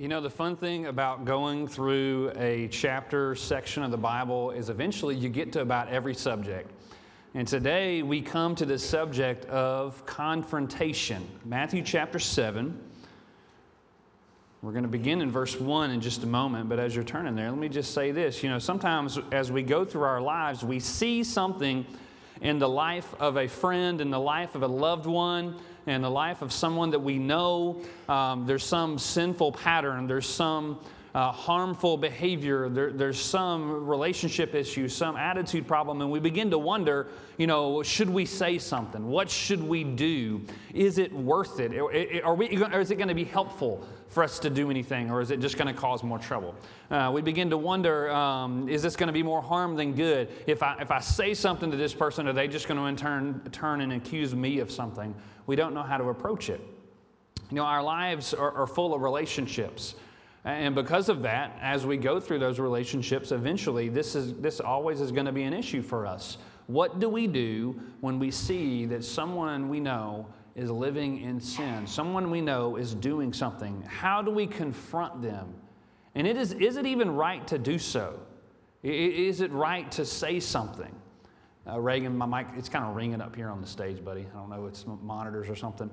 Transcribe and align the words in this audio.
You 0.00 0.06
know, 0.06 0.20
the 0.20 0.30
fun 0.30 0.54
thing 0.54 0.86
about 0.86 1.24
going 1.24 1.66
through 1.66 2.30
a 2.36 2.68
chapter 2.68 3.34
section 3.34 3.82
of 3.82 3.90
the 3.90 3.98
Bible 3.98 4.52
is 4.52 4.70
eventually 4.70 5.16
you 5.16 5.28
get 5.28 5.50
to 5.54 5.60
about 5.60 5.88
every 5.88 6.14
subject. 6.14 6.70
And 7.34 7.48
today 7.48 8.04
we 8.04 8.20
come 8.20 8.54
to 8.54 8.64
the 8.64 8.78
subject 8.78 9.44
of 9.46 10.06
confrontation. 10.06 11.26
Matthew 11.44 11.82
chapter 11.82 12.20
7. 12.20 12.80
We're 14.62 14.70
going 14.70 14.84
to 14.84 14.88
begin 14.88 15.20
in 15.20 15.32
verse 15.32 15.58
1 15.58 15.90
in 15.90 16.00
just 16.00 16.22
a 16.22 16.28
moment, 16.28 16.68
but 16.68 16.78
as 16.78 16.94
you're 16.94 17.02
turning 17.02 17.34
there, 17.34 17.50
let 17.50 17.58
me 17.58 17.68
just 17.68 17.92
say 17.92 18.12
this. 18.12 18.40
You 18.44 18.50
know, 18.50 18.60
sometimes 18.60 19.18
as 19.32 19.50
we 19.50 19.64
go 19.64 19.84
through 19.84 20.02
our 20.02 20.20
lives, 20.20 20.62
we 20.62 20.78
see 20.78 21.24
something 21.24 21.84
in 22.40 22.60
the 22.60 22.68
life 22.68 23.16
of 23.18 23.36
a 23.36 23.48
friend, 23.48 24.00
in 24.00 24.10
the 24.10 24.20
life 24.20 24.54
of 24.54 24.62
a 24.62 24.68
loved 24.68 25.06
one, 25.06 25.56
in 25.88 26.02
the 26.02 26.10
life 26.10 26.42
of 26.42 26.52
someone 26.52 26.90
that 26.90 27.00
we 27.00 27.18
know 27.18 27.82
um, 28.08 28.46
there's 28.46 28.64
some 28.64 28.98
sinful 28.98 29.52
pattern, 29.52 30.06
there's 30.06 30.28
some 30.28 30.78
uh, 31.18 31.32
harmful 31.32 31.96
behavior, 31.96 32.68
there, 32.68 32.92
there's 32.92 33.18
some 33.18 33.84
relationship 33.84 34.54
issue, 34.54 34.86
some 34.86 35.16
attitude 35.16 35.66
problem, 35.66 36.00
and 36.00 36.08
we 36.08 36.20
begin 36.20 36.48
to 36.48 36.58
wonder, 36.58 37.08
you 37.38 37.48
know, 37.48 37.82
should 37.82 38.08
we 38.08 38.24
say 38.24 38.56
something? 38.56 39.04
What 39.04 39.28
should 39.28 39.60
we 39.60 39.82
do? 39.82 40.40
Is 40.72 40.98
it 40.98 41.12
worth 41.12 41.58
it? 41.58 41.76
Are 42.22 42.36
we, 42.36 42.62
or 42.62 42.78
is 42.78 42.92
it 42.92 42.98
going 42.98 43.08
to 43.08 43.16
be 43.16 43.24
helpful 43.24 43.84
for 44.06 44.22
us 44.22 44.38
to 44.38 44.48
do 44.48 44.70
anything, 44.70 45.10
or 45.10 45.20
is 45.20 45.32
it 45.32 45.40
just 45.40 45.58
going 45.58 45.66
to 45.66 45.74
cause 45.74 46.04
more 46.04 46.20
trouble? 46.20 46.54
Uh, 46.88 47.10
we 47.12 47.20
begin 47.20 47.50
to 47.50 47.56
wonder, 47.56 48.12
um, 48.12 48.68
is 48.68 48.80
this 48.80 48.94
going 48.94 49.08
to 49.08 49.12
be 49.12 49.24
more 49.24 49.42
harm 49.42 49.74
than 49.74 49.94
good? 49.94 50.28
If 50.46 50.62
I, 50.62 50.76
if 50.80 50.92
I 50.92 51.00
say 51.00 51.34
something 51.34 51.68
to 51.72 51.76
this 51.76 51.94
person, 51.94 52.28
are 52.28 52.32
they 52.32 52.46
just 52.46 52.68
going 52.68 52.78
to 52.78 52.86
in 52.86 52.94
turn 52.94 53.42
turn 53.50 53.80
and 53.80 53.92
accuse 53.92 54.36
me 54.36 54.60
of 54.60 54.70
something? 54.70 55.12
We 55.48 55.56
don't 55.56 55.74
know 55.74 55.82
how 55.82 55.96
to 55.96 56.10
approach 56.10 56.48
it. 56.48 56.60
You 57.50 57.56
know, 57.56 57.64
our 57.64 57.82
lives 57.82 58.34
are, 58.34 58.52
are 58.52 58.68
full 58.68 58.94
of 58.94 59.00
relationships. 59.00 59.96
And 60.48 60.74
because 60.74 61.10
of 61.10 61.20
that, 61.22 61.58
as 61.60 61.84
we 61.84 61.98
go 61.98 62.18
through 62.18 62.38
those 62.38 62.58
relationships, 62.58 63.32
eventually 63.32 63.90
this, 63.90 64.14
is, 64.14 64.32
this 64.34 64.60
always 64.60 65.02
is 65.02 65.12
going 65.12 65.26
to 65.26 65.32
be 65.32 65.42
an 65.42 65.52
issue 65.52 65.82
for 65.82 66.06
us. 66.06 66.38
What 66.68 67.00
do 67.00 67.10
we 67.10 67.26
do 67.26 67.78
when 68.00 68.18
we 68.18 68.30
see 68.30 68.86
that 68.86 69.04
someone 69.04 69.68
we 69.68 69.78
know 69.78 70.26
is 70.56 70.70
living 70.70 71.20
in 71.20 71.38
sin? 71.38 71.86
Someone 71.86 72.30
we 72.30 72.40
know 72.40 72.76
is 72.76 72.94
doing 72.94 73.30
something. 73.34 73.82
How 73.82 74.22
do 74.22 74.30
we 74.30 74.46
confront 74.46 75.20
them? 75.20 75.52
And 76.14 76.26
it 76.26 76.38
is, 76.38 76.54
is 76.54 76.78
it 76.78 76.86
even 76.86 77.14
right 77.14 77.46
to 77.48 77.58
do 77.58 77.78
so? 77.78 78.18
Is 78.82 79.42
it 79.42 79.52
right 79.52 79.90
to 79.92 80.06
say 80.06 80.40
something? 80.40 80.94
Uh, 81.68 81.78
Reagan, 81.78 82.16
my 82.16 82.24
mic, 82.24 82.46
it's 82.56 82.70
kind 82.70 82.86
of 82.86 82.96
ringing 82.96 83.20
up 83.20 83.36
here 83.36 83.50
on 83.50 83.60
the 83.60 83.66
stage, 83.66 84.02
buddy. 84.02 84.26
I 84.32 84.38
don't 84.38 84.48
know, 84.48 84.64
it's 84.64 84.86
monitors 85.02 85.50
or 85.50 85.56
something. 85.56 85.90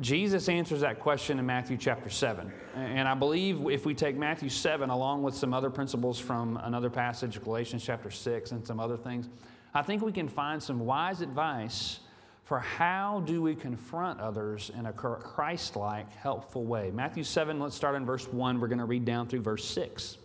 Jesus 0.00 0.48
answers 0.48 0.80
that 0.80 1.00
question 1.00 1.38
in 1.38 1.46
Matthew 1.46 1.76
chapter 1.76 2.10
7. 2.10 2.52
And 2.74 3.08
I 3.08 3.14
believe 3.14 3.68
if 3.68 3.84
we 3.84 3.94
take 3.94 4.16
Matthew 4.16 4.48
7 4.48 4.90
along 4.90 5.22
with 5.22 5.34
some 5.34 5.52
other 5.52 5.70
principles 5.70 6.18
from 6.18 6.56
another 6.62 6.90
passage, 6.90 7.42
Galatians 7.42 7.84
chapter 7.84 8.10
6, 8.10 8.52
and 8.52 8.66
some 8.66 8.80
other 8.80 8.96
things, 8.96 9.28
I 9.74 9.82
think 9.82 10.02
we 10.02 10.12
can 10.12 10.28
find 10.28 10.62
some 10.62 10.80
wise 10.80 11.20
advice 11.20 12.00
for 12.44 12.60
how 12.60 13.22
do 13.26 13.42
we 13.42 13.54
confront 13.54 14.20
others 14.20 14.70
in 14.78 14.86
a 14.86 14.92
Christ 14.92 15.76
like, 15.76 16.10
helpful 16.16 16.64
way. 16.64 16.90
Matthew 16.90 17.22
7, 17.22 17.60
let's 17.60 17.76
start 17.76 17.94
in 17.94 18.06
verse 18.06 18.26
1. 18.26 18.58
We're 18.58 18.68
going 18.68 18.78
to 18.78 18.86
read 18.86 19.04
down 19.04 19.28
through 19.28 19.42
verse 19.42 19.64
6. 19.66 20.16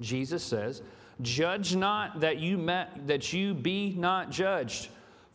Jesus 0.00 0.42
says, 0.42 0.82
Judge 1.22 1.74
not 1.74 2.20
that 2.20 2.38
you, 2.38 2.58
met, 2.58 3.06
that 3.06 3.32
you 3.32 3.54
be 3.54 3.94
not 3.96 4.30
judged. 4.30 4.88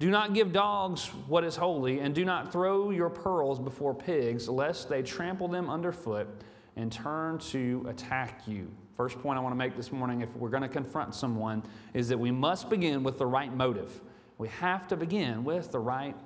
Do 0.00 0.10
not 0.10 0.34
give 0.34 0.52
dogs 0.52 1.08
what 1.28 1.44
is 1.44 1.56
holy, 1.56 2.00
and 2.00 2.14
do 2.14 2.24
not 2.24 2.50
throw 2.50 2.90
your 2.90 3.08
pearls 3.08 3.58
before 3.60 3.94
pigs, 3.94 4.48
lest 4.48 4.88
they 4.88 5.02
trample 5.02 5.48
them 5.48 5.70
underfoot 5.70 6.28
and 6.76 6.90
turn 6.90 7.38
to 7.38 7.84
attack 7.88 8.42
you. 8.46 8.68
First 8.96 9.20
point 9.20 9.38
I 9.38 9.42
want 9.42 9.52
to 9.52 9.56
make 9.56 9.76
this 9.76 9.92
morning, 9.92 10.20
if 10.20 10.34
we're 10.36 10.48
going 10.48 10.62
to 10.62 10.68
confront 10.68 11.14
someone, 11.14 11.62
is 11.94 12.08
that 12.08 12.18
we 12.18 12.30
must 12.30 12.68
begin 12.70 13.02
with 13.02 13.18
the 13.18 13.26
right 13.26 13.54
motive. 13.54 14.00
We 14.38 14.48
have 14.48 14.88
to 14.88 14.96
begin 14.96 15.44
with 15.44 15.70
the 15.70 15.78
right 15.78 16.16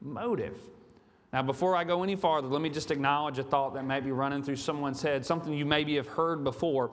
motive. 0.00 0.58
Now, 1.32 1.42
before 1.42 1.76
I 1.76 1.84
go 1.84 2.02
any 2.02 2.16
farther, 2.16 2.48
let 2.48 2.62
me 2.62 2.70
just 2.70 2.90
acknowledge 2.90 3.38
a 3.38 3.42
thought 3.42 3.74
that 3.74 3.84
may 3.84 4.00
be 4.00 4.12
running 4.12 4.42
through 4.42 4.56
someone's 4.56 5.02
head, 5.02 5.26
something 5.26 5.52
you 5.52 5.66
maybe 5.66 5.96
have 5.96 6.06
heard 6.06 6.44
before. 6.44 6.92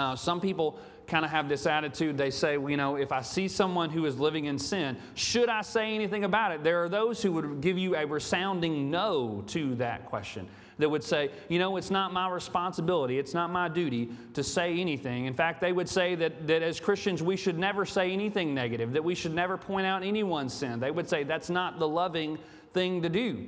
Uh, 0.00 0.16
some 0.16 0.40
people 0.40 0.78
kind 1.06 1.26
of 1.26 1.30
have 1.30 1.46
this 1.46 1.66
attitude. 1.66 2.16
They 2.16 2.30
say, 2.30 2.54
you 2.54 2.78
know, 2.78 2.96
if 2.96 3.12
I 3.12 3.20
see 3.20 3.48
someone 3.48 3.90
who 3.90 4.06
is 4.06 4.18
living 4.18 4.46
in 4.46 4.58
sin, 4.58 4.96
should 5.14 5.50
I 5.50 5.60
say 5.60 5.94
anything 5.94 6.24
about 6.24 6.52
it? 6.52 6.64
There 6.64 6.82
are 6.82 6.88
those 6.88 7.20
who 7.20 7.32
would 7.32 7.60
give 7.60 7.76
you 7.76 7.96
a 7.96 8.06
resounding 8.06 8.90
no 8.90 9.44
to 9.48 9.74
that 9.74 10.06
question. 10.06 10.48
That 10.78 10.88
would 10.88 11.04
say, 11.04 11.30
you 11.50 11.58
know, 11.58 11.76
it's 11.76 11.90
not 11.90 12.14
my 12.14 12.30
responsibility, 12.30 13.18
it's 13.18 13.34
not 13.34 13.50
my 13.50 13.68
duty 13.68 14.08
to 14.32 14.42
say 14.42 14.80
anything. 14.80 15.26
In 15.26 15.34
fact, 15.34 15.60
they 15.60 15.72
would 15.72 15.90
say 15.90 16.14
that, 16.14 16.46
that 16.46 16.62
as 16.62 16.80
Christians, 16.80 17.22
we 17.22 17.36
should 17.36 17.58
never 17.58 17.84
say 17.84 18.10
anything 18.10 18.54
negative, 18.54 18.94
that 18.94 19.04
we 19.04 19.14
should 19.14 19.34
never 19.34 19.58
point 19.58 19.86
out 19.86 20.02
anyone's 20.02 20.54
sin. 20.54 20.80
They 20.80 20.90
would 20.90 21.10
say 21.10 21.24
that's 21.24 21.50
not 21.50 21.78
the 21.78 21.86
loving 21.86 22.38
thing 22.72 23.02
to 23.02 23.10
do. 23.10 23.46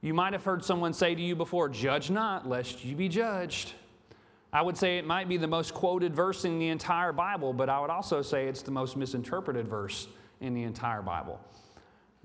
You 0.00 0.12
might 0.12 0.32
have 0.32 0.42
heard 0.42 0.64
someone 0.64 0.92
say 0.92 1.14
to 1.14 1.22
you 1.22 1.36
before, 1.36 1.68
judge 1.68 2.10
not, 2.10 2.48
lest 2.48 2.84
you 2.84 2.96
be 2.96 3.08
judged. 3.08 3.74
I 4.52 4.62
would 4.62 4.78
say 4.78 4.96
it 4.96 5.06
might 5.06 5.28
be 5.28 5.36
the 5.36 5.46
most 5.46 5.74
quoted 5.74 6.14
verse 6.14 6.44
in 6.44 6.58
the 6.58 6.68
entire 6.68 7.12
Bible, 7.12 7.52
but 7.52 7.68
I 7.68 7.80
would 7.80 7.90
also 7.90 8.22
say 8.22 8.46
it's 8.46 8.62
the 8.62 8.70
most 8.70 8.96
misinterpreted 8.96 9.68
verse 9.68 10.08
in 10.40 10.54
the 10.54 10.62
entire 10.62 11.02
Bible. 11.02 11.38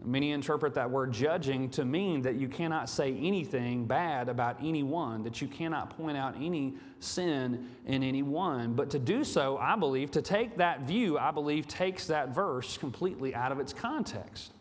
Many 0.03 0.31
interpret 0.31 0.73
that 0.73 0.89
word 0.89 1.11
judging 1.11 1.69
to 1.71 1.85
mean 1.85 2.21
that 2.23 2.35
you 2.35 2.47
cannot 2.47 2.89
say 2.89 3.15
anything 3.15 3.85
bad 3.85 4.27
about 4.27 4.57
anyone, 4.61 5.23
that 5.23 5.41
you 5.41 5.47
cannot 5.47 5.95
point 5.95 6.17
out 6.17 6.35
any 6.35 6.73
sin 6.99 7.69
in 7.85 8.03
anyone. 8.03 8.73
But 8.73 8.89
to 8.91 8.99
do 8.99 9.23
so, 9.23 9.57
I 9.57 9.75
believe, 9.75 10.09
to 10.11 10.21
take 10.21 10.57
that 10.57 10.81
view, 10.81 11.17
I 11.17 11.31
believe, 11.31 11.67
takes 11.67 12.07
that 12.07 12.29
verse 12.29 12.77
completely 12.77 13.35
out 13.35 13.51
of 13.51 13.59
its 13.59 13.71
context. 13.71 14.51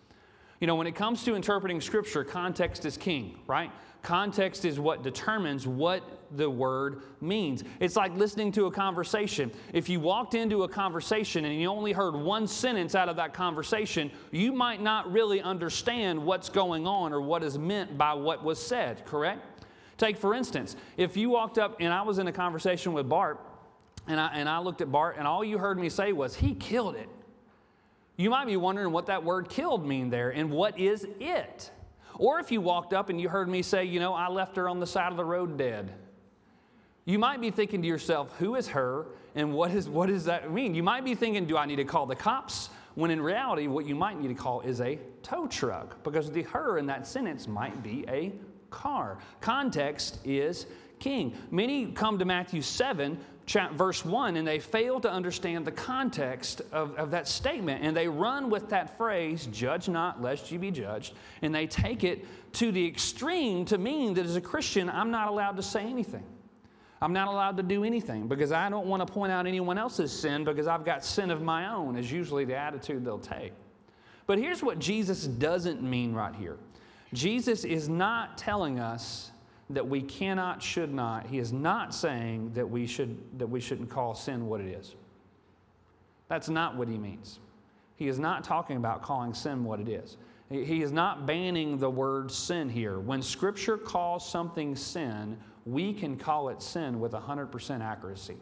You 0.63 0.69
know, 0.69 0.77
when 0.77 0.87
it 0.87 0.95
comes 0.95 1.25
to 1.25 1.35
interpreting 1.35 1.81
Scripture, 1.81 2.23
context 2.23 2.85
is 2.85 2.97
king, 2.97 3.37
right? 3.49 3.73
Context 4.03 4.65
is 4.65 4.79
what 4.79 5.03
determines 5.03 5.67
what 5.67 6.05
the 6.37 6.49
word 6.49 7.03
means. 7.21 7.65
It's 7.81 7.97
like 7.97 8.15
listening 8.17 8.53
to 8.53 8.67
a 8.67 8.71
conversation. 8.71 9.51
If 9.73 9.89
you 9.89 9.99
walked 9.99 10.35
into 10.35 10.63
a 10.63 10.69
conversation 10.69 11.47
and 11.47 11.61
you 11.61 11.67
only 11.67 11.91
heard 11.91 12.15
one 12.15 12.47
sentence 12.47 12.95
out 12.95 13.09
of 13.09 13.17
that 13.17 13.35
conversation, 13.35 14.09
you 14.31 14.53
might 14.53 14.81
not 14.81 15.11
really 15.11 15.41
understand 15.41 16.25
what's 16.25 16.49
going 16.49 16.87
on 16.87 17.13
or 17.13 17.21
what 17.21 17.43
is 17.43 17.59
meant 17.59 17.99
by 17.99 18.15
what 18.15 18.45
was 18.45 18.65
said, 18.65 19.05
correct? 19.05 19.65
Take, 19.99 20.17
for 20.17 20.33
instance, 20.33 20.77
if 20.97 21.17
you 21.17 21.29
walked 21.29 21.59
up 21.59 21.79
and 21.81 21.93
I 21.93 22.03
was 22.03 22.21
in 22.21 22.29
a 22.29 22.33
conversation 22.33 22.93
with 22.93 23.09
Bart, 23.09 23.41
and 24.07 24.21
I, 24.21 24.29
and 24.29 24.49
I 24.49 24.61
looked 24.61 24.81
at 24.81 24.93
Bart, 24.93 25.17
and 25.19 25.27
all 25.27 25.43
you 25.43 25.59
heard 25.59 25.77
me 25.77 25.89
say 25.89 26.13
was, 26.13 26.37
He 26.37 26.55
killed 26.55 26.95
it. 26.95 27.09
You 28.17 28.31
might 28.31 28.47
be 28.47 28.57
wondering 28.57 28.93
what 28.93 29.07
that 29.07 29.25
word 29.25 29.49
killed 29.49 29.87
mean 29.87 30.11
there, 30.11 30.31
and 30.31 30.51
what 30.51 30.79
is 30.79 31.07
it? 31.19 31.71
Or 32.19 32.39
if 32.39 32.53
you 32.53 32.61
walked 32.61 32.93
up 32.93 33.09
and 33.09 33.21
you 33.21 33.29
heard 33.29 33.49
me 33.49 33.63
say, 33.63 33.85
you 33.85 33.99
know, 33.99 34.15
I 34.15 34.29
left 34.29 34.57
her 34.57 34.69
on 34.69 34.81
the 34.81 34.87
side 34.87 35.11
of 35.11 35.17
the 35.17 35.25
road 35.25 35.57
dead. 35.57 35.93
You 37.05 37.19
might 37.19 37.41
be 37.41 37.51
thinking 37.51 37.83
to 37.83 37.89
yourself, 37.89 38.37
who 38.39 38.55
is 38.55 38.69
her 38.69 39.07
and 39.35 39.55
what, 39.55 39.73
is, 39.73 39.89
what 39.89 40.09
does 40.09 40.27
that 40.27 40.53
mean? 40.53 40.75
You 40.75 40.83
might 40.83 41.05
be 41.05 41.15
thinking, 41.15 41.47
do 41.47 41.57
I 41.57 41.67
need 41.67 41.77
to 41.77 41.85
call 41.85 42.07
the 42.07 42.15
cops? 42.15 42.71
When 42.95 43.11
in 43.11 43.21
reality, 43.23 43.67
what 43.67 43.87
you 43.87 43.95
might 43.95 44.21
need 44.21 44.29
to 44.29 44.35
call 44.35 44.61
is 44.61 44.81
a 44.81 44.99
tow 45.23 45.47
truck 45.47 46.03
because 46.05 46.31
the 46.31 46.43
her 46.43 46.79
in 46.79 46.87
that 46.87 47.07
sentence 47.07 47.49
might 47.49 47.83
be 47.83 48.05
a 48.09 48.33
car. 48.71 49.19
Context 49.41 50.19
is 50.25 50.67
king. 50.99 51.35
Many 51.51 51.87
come 51.87 52.19
to 52.19 52.25
Matthew 52.25 52.61
7 52.63 53.19
verse 53.47 54.05
1 54.05 54.37
and 54.37 54.47
they 54.47 54.59
fail 54.59 55.01
to 55.01 55.11
understand 55.11 55.65
the 55.65 55.73
context 55.73 56.63
of, 56.73 56.95
of 56.97 57.11
that 57.11 57.27
statement 57.27 57.83
and 57.83 57.97
they 57.97 58.09
run 58.09 58.49
with 58.49 58.69
that 58.69 58.97
phrase 58.97 59.47
judge 59.47 59.89
not 59.89 60.23
lest 60.23 60.51
you 60.51 60.59
be 60.59 60.71
judged 60.71 61.15
and 61.43 61.55
they 61.55 61.67
take 61.67 62.05
it 62.05 62.25
to 62.53 62.71
the 62.71 62.87
extreme 62.87 63.65
to 63.65 63.79
mean 63.79 64.15
that 64.15 64.25
as 64.25 64.37
a 64.37 64.41
christian 64.41 64.89
i'm 64.89 65.11
not 65.11 65.29
allowed 65.29 65.57
to 65.57 65.63
say 65.63 65.83
anything. 65.83 66.25
I'm 67.01 67.13
not 67.13 67.27
allowed 67.27 67.57
to 67.57 67.65
do 67.65 67.83
anything 67.83 68.29
because 68.29 68.53
i 68.53 68.69
don't 68.69 68.87
want 68.87 69.05
to 69.05 69.13
point 69.13 69.33
out 69.33 69.47
anyone 69.47 69.77
else's 69.77 70.13
sin 70.13 70.45
because 70.45 70.69
i've 70.69 70.85
got 70.85 71.05
sin 71.05 71.31
of 71.31 71.43
my 71.43 71.73
own 71.73 71.97
is 71.97 72.13
usually 72.13 72.45
the 72.45 72.57
attitude 72.57 73.05
they'll 73.05 73.19
take. 73.19 73.53
But 74.27 74.39
here's 74.39 74.63
what 74.63 74.79
jesus 74.79 75.27
doesn't 75.27 75.83
mean 75.83 76.13
right 76.13 76.35
here. 76.35 76.59
Jesus 77.13 77.65
is 77.65 77.89
not 77.89 78.39
telling 78.39 78.79
us 78.79 79.32
that 79.73 79.89
we 79.89 80.03
cannot, 80.03 80.63
should 80.63 80.93
not. 80.93 81.27
He 81.27 81.39
is 81.39 81.53
not 81.53 81.95
saying 81.95 82.53
that 82.55 82.69
we, 82.69 82.87
should, 82.87 83.19
that 83.39 83.47
we 83.47 83.61
shouldn't 83.61 83.91
call 83.91 84.15
sin 84.15 84.47
what 84.47 84.61
it 84.61 84.69
is. 84.69 84.95
That's 86.29 86.49
not 86.49 86.77
what 86.77 86.89
he 86.89 86.99
means. 86.99 87.41
He 87.97 88.09
is 88.09 88.19
not 88.19 88.45
talking 88.45 88.77
about 88.77 89.03
calling 89.03 89.35
sin 89.35 89.65
what 89.65 89.81
it 89.81 89.89
is. 89.89 90.17
He 90.51 90.83
is 90.83 90.93
not 90.93 91.27
banning 91.27 91.79
the 91.79 91.89
word 91.89 92.31
sin 92.31 92.69
here. 92.69 93.01
When 93.01 93.23
Scripture 93.23 93.79
calls 93.79 94.29
something 94.29 94.77
sin, 94.77 95.39
we 95.65 95.95
can 95.95 96.17
call 96.17 96.51
it 96.51 96.61
sin 96.61 97.01
with 97.01 97.13
100% 97.13 97.81
accuracy. 97.81 98.37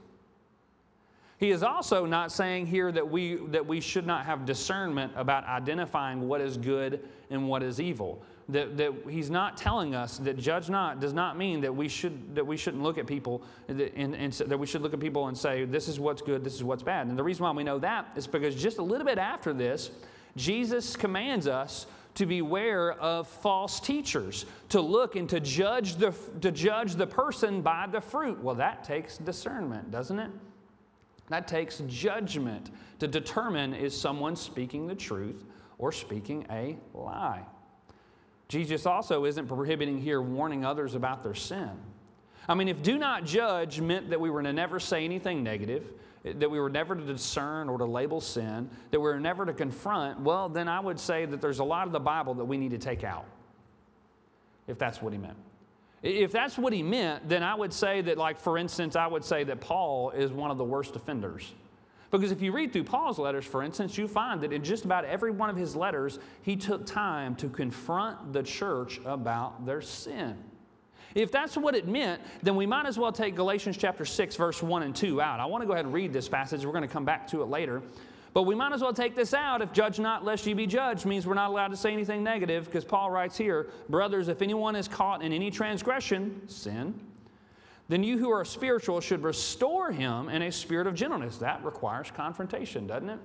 He 1.38 1.52
is 1.52 1.62
also 1.62 2.04
not 2.04 2.32
saying 2.32 2.66
here 2.66 2.92
that 2.92 3.08
we, 3.08 3.36
that 3.46 3.64
we 3.64 3.80
should 3.80 4.06
not 4.06 4.26
have 4.26 4.44
discernment 4.44 5.12
about 5.16 5.44
identifying 5.44 6.28
what 6.28 6.40
is 6.40 6.56
good 6.56 7.08
and 7.30 7.48
what 7.48 7.62
is 7.62 7.80
evil. 7.80 8.22
That, 8.52 8.76
that 8.79 8.93
he's 9.08 9.31
not 9.31 9.56
telling 9.56 9.94
us 9.94 10.19
that 10.19 10.38
judge 10.38 10.70
not 10.70 11.00
does 11.00 11.12
not 11.12 11.37
mean 11.37 11.61
that 11.61 11.75
we, 11.75 11.88
should, 11.88 12.35
that 12.35 12.47
we 12.47 12.56
shouldn't 12.56 12.82
look 12.82 12.99
at 12.99 13.06
people 13.06 13.43
and, 13.69 13.81
and, 13.81 14.32
that 14.32 14.58
we 14.58 14.67
should 14.67 14.82
look 14.82 14.94
at 14.94 15.00
people 15.00 15.29
and 15.29 15.37
say, 15.37 15.64
this 15.64 15.88
is 15.88 16.00
what's 16.00 16.23
good, 16.23 16.43
this 16.43 16.55
is 16.55 16.64
what's 16.64 16.82
bad. 16.82 17.06
And 17.06 17.19
the 17.19 17.23
reason 17.23 17.44
why 17.44 17.52
we 17.52 17.64
know 17.64 17.79
that 17.79 18.08
is 18.17 18.26
because 18.26 18.55
just 18.55 18.79
a 18.79 18.82
little 18.82 19.06
bit 19.06 19.19
after 19.19 19.52
this, 19.52 19.91
Jesus 20.37 20.97
commands 20.97 21.47
us 21.47 21.87
to 22.14 22.26
beware 22.26 22.93
of 22.93 23.29
false 23.29 23.81
teachers, 23.81 24.47
to 24.70 24.81
look 24.81 25.17
and 25.17 25.29
to 25.29 25.41
judge 25.41 25.97
the, 25.97 26.12
to 26.41 26.50
judge 26.50 26.94
the 26.94 27.06
person 27.06 27.62
by 27.62 27.87
the 27.91 28.00
fruit. 28.00 28.43
Well, 28.43 28.56
that 28.56 28.85
takes 28.85 29.19
discernment, 29.19 29.91
doesn't 29.91 30.19
it? 30.19 30.31
That 31.29 31.47
takes 31.47 31.82
judgment 31.87 32.70
to 32.99 33.06
determine 33.06 33.75
is 33.75 33.99
someone 33.99 34.35
speaking 34.35 34.87
the 34.87 34.94
truth 34.94 35.44
or 35.79 35.93
speaking 35.93 36.44
a 36.50 36.76
lie. 36.93 37.44
Jesus 38.50 38.85
also 38.85 39.26
isn't 39.26 39.47
prohibiting 39.47 39.99
here 39.99 40.20
warning 40.20 40.64
others 40.64 40.97
about 40.97 41.23
their 41.23 41.37
sin. 41.37 41.70
I 42.49 42.55
mean, 42.55 42.67
if 42.67 42.82
do 42.82 42.99
not 42.99 43.25
judge 43.25 43.81
meant 43.81 44.11
that 44.11 44.20
we 44.20 44.29
were 44.29 44.43
to 44.43 44.52
never 44.52 44.81
say 44.81 45.05
anything 45.05 45.44
negative, 45.44 45.85
that 46.25 46.50
we 46.50 46.58
were 46.58 46.69
never 46.69 46.97
to 46.97 47.00
discern 47.00 47.69
or 47.69 47.79
to 47.79 47.85
label 47.85 48.20
sin, 48.20 48.69
that 48.91 48.99
we 48.99 49.05
were 49.05 49.20
never 49.20 49.47
to 49.47 49.52
confront, 49.52 50.19
well, 50.19 50.49
then 50.49 50.67
I 50.67 50.81
would 50.81 50.99
say 50.99 51.26
that 51.26 51.41
there's 51.41 51.61
a 51.61 51.64
lot 51.64 51.87
of 51.87 51.93
the 51.93 52.00
Bible 52.00 52.35
that 52.35 52.44
we 52.44 52.56
need 52.56 52.73
to 52.73 52.79
take 52.79 53.05
out, 53.05 53.25
if 54.67 54.79
that's 54.79 55.00
what 55.00 55.12
he 55.12 55.19
meant. 55.20 55.37
If 56.02 56.32
that's 56.32 56.58
what 56.58 56.73
he 56.73 56.82
meant, 56.82 57.29
then 57.29 57.44
I 57.44 57.55
would 57.55 57.73
say 57.73 58.00
that, 58.00 58.19
like, 58.19 58.41
for 58.41 58.58
instance, 58.58 58.97
I 58.97 59.06
would 59.06 59.25
say 59.25 59.44
that 59.44 59.61
Paul 59.61 60.11
is 60.11 60.32
one 60.32 60.50
of 60.50 60.58
the 60.58 60.64
worst 60.64 60.97
offenders. 60.97 61.55
Because 62.10 62.32
if 62.32 62.42
you 62.42 62.52
read 62.52 62.72
through 62.72 62.84
Paul's 62.84 63.18
letters, 63.18 63.44
for 63.44 63.62
instance, 63.62 63.96
you 63.96 64.08
find 64.08 64.40
that 64.40 64.52
in 64.52 64.64
just 64.64 64.84
about 64.84 65.04
every 65.04 65.30
one 65.30 65.48
of 65.48 65.56
his 65.56 65.76
letters, 65.76 66.18
he 66.42 66.56
took 66.56 66.84
time 66.84 67.36
to 67.36 67.48
confront 67.48 68.32
the 68.32 68.42
church 68.42 69.00
about 69.04 69.64
their 69.64 69.80
sin. 69.80 70.36
If 71.14 71.32
that's 71.32 71.56
what 71.56 71.74
it 71.74 71.88
meant, 71.88 72.20
then 72.42 72.56
we 72.56 72.66
might 72.66 72.86
as 72.86 72.98
well 72.98 73.12
take 73.12 73.34
Galatians 73.34 73.76
chapter 73.76 74.04
6, 74.04 74.36
verse 74.36 74.62
1 74.62 74.82
and 74.82 74.94
2 74.94 75.20
out. 75.20 75.40
I 75.40 75.46
want 75.46 75.62
to 75.62 75.66
go 75.66 75.72
ahead 75.72 75.84
and 75.84 75.94
read 75.94 76.12
this 76.12 76.28
passage. 76.28 76.64
We're 76.64 76.72
going 76.72 76.82
to 76.82 76.88
come 76.88 77.04
back 77.04 77.26
to 77.28 77.42
it 77.42 77.46
later. 77.46 77.82
But 78.32 78.44
we 78.44 78.54
might 78.54 78.72
as 78.72 78.80
well 78.80 78.92
take 78.92 79.16
this 79.16 79.34
out 79.34 79.60
if 79.60 79.72
judge 79.72 79.98
not 79.98 80.24
lest 80.24 80.46
ye 80.46 80.54
be 80.54 80.66
judged 80.66 81.04
means 81.04 81.26
we're 81.26 81.34
not 81.34 81.50
allowed 81.50 81.68
to 81.68 81.76
say 81.76 81.92
anything 81.92 82.22
negative 82.22 82.66
because 82.66 82.84
Paul 82.84 83.10
writes 83.10 83.36
here, 83.36 83.70
Brothers, 83.88 84.28
if 84.28 84.40
anyone 84.40 84.76
is 84.76 84.86
caught 84.86 85.22
in 85.22 85.32
any 85.32 85.50
transgression, 85.50 86.42
sin, 86.46 86.94
then 87.90 88.04
you 88.04 88.19
who 88.19 88.31
are 88.31 88.44
spiritual 88.44 89.00
should 89.00 89.25
restore 89.25 89.90
him 89.90 90.28
in 90.28 90.42
a 90.42 90.52
spirit 90.52 90.87
of 90.87 90.94
gentleness. 90.94 91.38
That 91.38 91.64
requires 91.64 92.12
confrontation, 92.14 92.87
doesn't 92.87 93.10
it? 93.10 93.19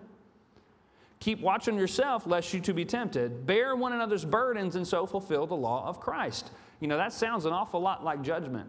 Keep 1.19 1.41
watch 1.41 1.67
on 1.67 1.77
yourself 1.77 2.25
lest 2.25 2.51
you 2.51 2.59
to 2.62 2.73
be 2.73 2.83
tempted. 2.83 3.45
Bear 3.45 3.75
one 3.75 3.94
another's 3.94 4.25
burdens 4.25 4.75
and 4.75 4.85
so 4.85 5.06
fulfill 5.06 5.45
the 5.45 5.56
law 5.56 5.88
of 5.88 6.00
Christ. 6.00 6.50
You 6.79 6.88
know, 6.88 6.97
that 6.97 7.13
sounds 7.13 7.45
an 7.45 7.53
awful 7.53 7.79
lot 7.79 8.03
like 8.03 8.23
judgment. 8.23 8.67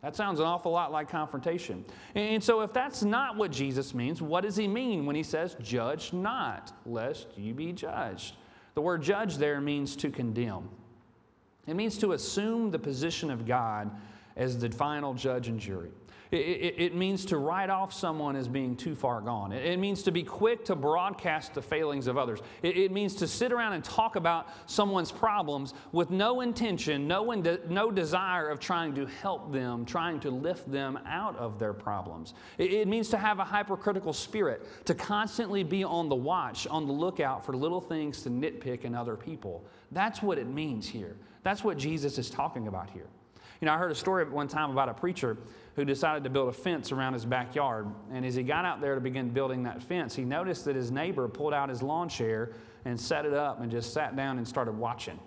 That 0.00 0.16
sounds 0.16 0.40
an 0.40 0.46
awful 0.46 0.72
lot 0.72 0.92
like 0.92 1.10
confrontation. 1.10 1.84
And 2.14 2.42
so, 2.42 2.62
if 2.62 2.72
that's 2.72 3.02
not 3.02 3.36
what 3.36 3.50
Jesus 3.50 3.92
means, 3.92 4.22
what 4.22 4.44
does 4.44 4.56
he 4.56 4.66
mean 4.66 5.04
when 5.04 5.14
he 5.14 5.22
says, 5.22 5.56
Judge 5.60 6.14
not, 6.14 6.72
lest 6.86 7.36
you 7.36 7.52
be 7.52 7.72
judged? 7.72 8.36
The 8.74 8.80
word 8.80 9.02
judge 9.02 9.36
there 9.36 9.60
means 9.60 9.94
to 9.96 10.08
condemn, 10.08 10.70
it 11.66 11.74
means 11.74 11.98
to 11.98 12.12
assume 12.12 12.70
the 12.70 12.78
position 12.78 13.30
of 13.30 13.46
God 13.46 13.90
as 14.38 14.58
the 14.58 14.70
final 14.70 15.12
judge 15.12 15.48
and 15.48 15.60
jury. 15.60 15.90
It, 16.30 16.36
it, 16.36 16.74
it, 16.78 16.94
means 16.94 17.24
to 17.26 17.38
write 17.38 17.70
off 17.70 17.92
someone 17.92 18.36
as 18.36 18.48
being 18.48 18.76
too 18.76 18.94
far 18.94 19.22
gone. 19.22 19.50
It, 19.50 19.64
it 19.64 19.78
means 19.78 20.02
to 20.02 20.10
be 20.10 20.22
quick 20.22 20.62
to 20.66 20.76
broadcast 20.76 21.54
the 21.54 21.62
failings 21.62 22.06
of 22.06 22.18
others. 22.18 22.40
It, 22.62 22.92
means 22.92 23.14
to 23.16 23.26
sit 23.26 23.50
around 23.50 23.72
and 23.72 23.82
talk 23.82 24.16
about 24.16 24.48
someone's 24.66 25.10
problems 25.10 25.72
with 25.92 26.10
no 26.10 26.42
intention, 26.42 27.08
no, 27.08 27.32
no 27.32 27.90
desire 27.90 28.50
of 28.50 28.60
trying 28.60 28.94
to 28.96 29.06
help 29.06 29.52
them, 29.52 29.86
trying 29.86 30.20
to 30.20 30.30
lift 30.30 30.70
them 30.70 30.98
out 31.06 31.34
of 31.38 31.58
their 31.58 31.72
problems. 31.72 32.34
It, 32.58 32.86
means 32.88 33.08
to 33.10 33.18
have 33.18 33.38
a 33.38 33.44
hypercritical 33.44 34.12
spirit, 34.12 34.66
to 34.84 34.94
constantly 34.94 35.62
be 35.62 35.82
on 35.82 36.10
the 36.10 36.14
watch, 36.14 36.66
on 36.66 36.86
the 36.86 36.92
lookout 36.92 37.44
for 37.44 37.56
little 37.56 37.80
things 37.80 38.22
to 38.22 38.30
nitpick 38.30 38.84
in 38.84 38.94
other 38.94 39.16
people. 39.16 39.64
That's 39.92 40.22
what 40.22 40.38
it 40.38 40.46
means 40.46 40.86
here. 40.86 41.16
That's 41.42 41.64
what 41.64 41.78
Jesus 41.78 42.18
is 42.18 42.28
talking 42.28 42.68
about 42.68 42.90
here. 42.90 43.06
You 43.60 43.66
know, 43.66 43.72
I 43.72 43.78
heard 43.78 43.90
a 43.90 43.96
story 43.96 44.24
at 44.24 44.30
one 44.30 44.46
time 44.46 44.70
about 44.70 44.88
a 44.88 44.94
preacher 44.94 45.36
who 45.74 45.84
decided 45.84 46.24
to 46.24 46.30
build 46.30 46.48
a 46.48 46.52
fence 46.52 46.92
around 46.92 47.14
his 47.14 47.24
backyard. 47.24 47.86
And 48.12 48.24
as 48.24 48.34
he 48.34 48.42
got 48.42 48.64
out 48.64 48.80
there 48.80 48.94
to 48.94 49.00
begin 49.00 49.30
building 49.30 49.64
that 49.64 49.82
fence, 49.82 50.14
he 50.14 50.24
noticed 50.24 50.64
that 50.64 50.76
his 50.76 50.90
neighbor 50.90 51.28
pulled 51.28 51.54
out 51.54 51.68
his 51.68 51.82
lawn 51.82 52.08
chair 52.08 52.52
and 52.84 52.98
set 53.00 53.24
it 53.24 53.34
up 53.34 53.60
and 53.60 53.70
just 53.70 53.92
sat 53.92 54.16
down 54.16 54.38
and 54.38 54.46
started 54.46 54.72
watching. 54.72 55.18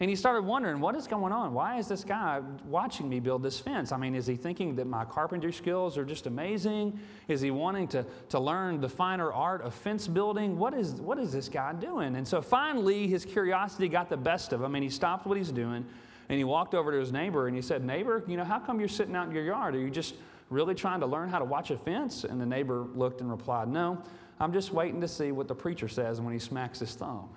And 0.00 0.10
he 0.10 0.16
started 0.16 0.42
wondering, 0.42 0.80
what 0.80 0.96
is 0.96 1.06
going 1.06 1.32
on? 1.32 1.54
Why 1.54 1.78
is 1.78 1.86
this 1.86 2.02
guy 2.02 2.40
watching 2.64 3.08
me 3.08 3.20
build 3.20 3.44
this 3.44 3.60
fence? 3.60 3.92
I 3.92 3.96
mean, 3.96 4.16
is 4.16 4.26
he 4.26 4.34
thinking 4.34 4.74
that 4.74 4.88
my 4.88 5.04
carpentry 5.04 5.52
skills 5.52 5.96
are 5.96 6.04
just 6.04 6.26
amazing? 6.26 6.98
Is 7.28 7.40
he 7.40 7.52
wanting 7.52 7.86
to, 7.88 8.04
to 8.30 8.40
learn 8.40 8.80
the 8.80 8.88
finer 8.88 9.32
art 9.32 9.62
of 9.62 9.72
fence 9.72 10.08
building? 10.08 10.58
What 10.58 10.74
is, 10.74 10.94
what 10.94 11.18
is 11.18 11.32
this 11.32 11.48
guy 11.48 11.72
doing? 11.74 12.16
And 12.16 12.26
so 12.26 12.42
finally, 12.42 13.06
his 13.06 13.24
curiosity 13.24 13.88
got 13.88 14.08
the 14.08 14.16
best 14.16 14.52
of 14.52 14.60
him, 14.60 14.74
and 14.74 14.82
he 14.82 14.90
stopped 14.90 15.24
what 15.24 15.36
he's 15.36 15.52
doing 15.52 15.84
and 16.28 16.38
he 16.38 16.44
walked 16.44 16.74
over 16.74 16.92
to 16.92 16.98
his 16.98 17.12
neighbor 17.12 17.46
and 17.46 17.56
he 17.56 17.62
said, 17.62 17.84
Neighbor, 17.84 18.24
you 18.26 18.36
know, 18.36 18.44
how 18.44 18.58
come 18.58 18.78
you're 18.78 18.88
sitting 18.88 19.14
out 19.16 19.28
in 19.28 19.34
your 19.34 19.44
yard? 19.44 19.74
Are 19.74 19.78
you 19.78 19.90
just 19.90 20.14
really 20.50 20.74
trying 20.74 21.00
to 21.00 21.06
learn 21.06 21.28
how 21.28 21.38
to 21.38 21.44
watch 21.44 21.70
a 21.70 21.76
fence? 21.76 22.24
And 22.24 22.40
the 22.40 22.46
neighbor 22.46 22.86
looked 22.94 23.20
and 23.20 23.30
replied, 23.30 23.68
No, 23.68 24.02
I'm 24.40 24.52
just 24.52 24.72
waiting 24.72 25.00
to 25.00 25.08
see 25.08 25.32
what 25.32 25.48
the 25.48 25.54
preacher 25.54 25.88
says 25.88 26.20
when 26.20 26.32
he 26.32 26.38
smacks 26.38 26.78
his 26.78 26.94
thumb. 26.94 27.28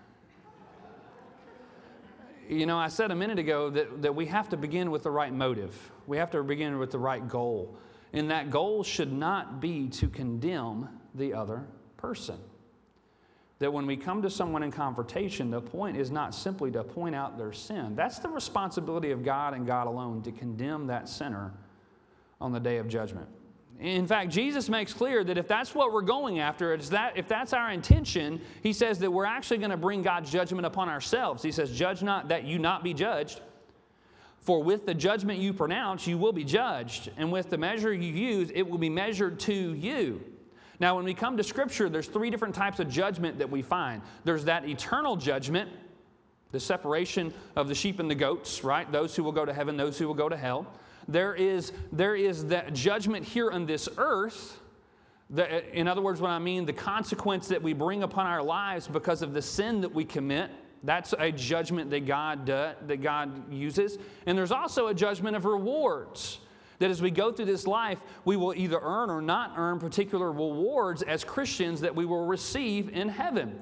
You 2.48 2.68
know, 2.68 2.78
I 2.78 2.90
said 2.90 3.10
a 3.10 3.16
minute 3.16 3.40
ago 3.40 3.72
that, 3.72 4.04
that 4.04 4.14
we 4.14 4.28
have 4.28 4.50
to 4.50 4.58
begin 4.58 4.92
with 4.92 5.04
the 5.04 5.12
right 5.12 5.34
motive. 5.34 5.92
We 6.06 6.18
have 6.18 6.30
to 6.32 6.44
begin 6.44 6.78
with 6.78 6.92
the 6.92 7.00
right 7.00 7.28
goal. 7.28 7.76
And 8.14 8.30
that 8.30 8.52
goal 8.52 8.84
should 8.84 9.12
not 9.12 9.60
be 9.60 9.88
to 9.90 10.08
condemn 10.08 10.88
the 11.16 11.34
other 11.34 11.66
person 11.98 12.38
that 13.60 13.72
when 13.72 13.86
we 13.86 13.96
come 13.96 14.22
to 14.22 14.30
someone 14.30 14.64
in 14.64 14.72
confrontation, 14.72 15.50
the 15.50 15.62
point 15.62 15.96
is 15.96 16.12
not 16.12 16.36
simply 16.36 16.72
to 16.72 16.84
point 16.84 17.16
out 17.16 17.38
their 17.38 17.54
sin. 17.54 17.96
That's 17.96 18.20
the 18.20 18.30
responsibility 18.30 19.12
of 19.12 19.24
God 19.24 19.54
and 19.54 19.66
God 19.66 19.88
alone 19.88 20.22
to 20.24 20.32
condemn 20.32 20.88
that 20.88 21.08
sinner 21.08 21.54
on 22.42 22.52
the 22.52 22.60
day 22.60 22.78
of 22.78 22.88
judgment. 22.88 23.28
In 23.80 24.08
fact, 24.08 24.30
Jesus 24.30 24.70
makes 24.70 24.94
clear 24.94 25.24
that 25.24 25.38
if 25.38 25.48
that's 25.48 25.76
what 25.76 25.92
we're 25.92 26.02
going 26.02 26.40
after, 26.40 26.74
it's 26.74 26.90
that, 26.90 27.18
if 27.18 27.28
that's 27.28 27.52
our 27.52 27.72
intention, 27.72 28.42
he 28.64 28.72
says 28.72 29.00
that 29.00 29.12
we're 29.12 29.26
actually 29.26 29.58
going 29.58 29.72
to 29.72 29.78
bring 29.78 30.02
God's 30.02 30.32
judgment 30.32 30.66
upon 30.66 30.88
ourselves. 30.88 31.44
He 31.44 31.52
says, 31.52 31.72
Judge 31.72 32.02
not 32.02 32.30
that 32.30 32.46
you 32.46 32.58
not 32.58 32.84
be 32.84 32.94
judged. 32.94 33.42
For 34.40 34.64
with 34.64 34.86
the 34.86 34.94
judgment 34.94 35.40
you 35.40 35.54
pronounce, 35.54 36.08
you 36.08 36.18
will 36.18 36.32
be 36.32 36.44
judged. 36.44 37.12
And 37.18 37.32
with 37.32 37.50
the 37.50 37.58
measure 37.58 37.92
you 37.94 38.14
use, 38.14 38.52
it 38.54 38.62
will 38.62 38.78
be 38.78 38.90
measured 38.90 39.40
to 39.42 39.54
you. 39.74 40.24
Now, 40.80 40.96
when 40.96 41.06
we 41.06 41.14
come 41.14 41.38
to 41.38 41.44
Scripture, 41.44 41.90
there's 41.90 42.08
three 42.08 42.30
different 42.30 42.56
types 42.56 42.80
of 42.80 42.90
judgment 42.90 43.40
that 43.40 43.50
we 43.50 43.62
find. 43.62 44.02
There's 44.24 44.46
that 44.46 44.68
eternal 44.68 45.16
judgment, 45.16 45.70
the 46.52 46.60
separation 46.60 47.34
of 47.56 47.68
the 47.68 47.76
sheep 47.76 48.00
and 48.00 48.10
the 48.10 48.16
goats, 48.16 48.64
right? 48.64 48.90
Those 48.92 49.16
who 49.16 49.24
will 49.24 49.32
go 49.32 49.46
to 49.46 49.54
heaven, 49.54 49.78
those 49.78 49.98
who 49.98 50.08
will 50.08 50.14
go 50.14 50.30
to 50.30 50.38
hell. 50.38 50.68
There 51.08 51.36
is, 51.36 51.72
there 51.92 52.16
is 52.16 52.46
that 52.48 52.74
judgment 52.74 53.26
here 53.26 53.52
on 53.52 53.66
this 53.66 53.88
earth. 53.98 54.60
In 55.74 55.88
other 55.88 56.02
words, 56.02 56.22
what 56.22 56.32
I 56.32 56.40
mean, 56.40 56.66
the 56.66 56.74
consequence 56.74 57.48
that 57.48 57.62
we 57.62 57.74
bring 57.74 58.04
upon 58.04 58.28
our 58.28 58.44
lives 58.44 58.88
because 58.88 59.22
of 59.22 59.34
the 59.34 59.42
sin 59.42 59.82
that 59.82 59.94
we 59.94 60.06
commit. 60.06 60.52
That's 60.84 61.14
a 61.18 61.32
judgment 61.32 61.90
that 61.90 62.06
God, 62.06 62.48
uh, 62.50 62.74
that 62.86 63.02
God 63.02 63.52
uses. 63.52 63.98
And 64.28 64.38
there's 64.38 64.52
also 64.52 64.88
a 64.88 64.94
judgment 64.94 65.36
of 65.36 65.46
rewards. 65.46 66.40
That 66.80 66.92
as 66.92 67.02
we 67.02 67.12
go 67.12 67.32
through 67.32 67.46
this 67.46 67.66
life, 67.66 68.00
we 68.26 68.36
will 68.36 68.54
either 68.54 68.80
earn 68.82 69.10
or 69.10 69.22
not 69.22 69.54
earn 69.58 69.80
particular 69.80 70.32
rewards 70.32 71.02
as 71.02 71.24
Christians 71.24 71.82
that 71.82 71.96
we 71.96 72.06
will 72.06 72.26
receive 72.26 72.90
in 72.90 73.10
heaven. 73.10 73.62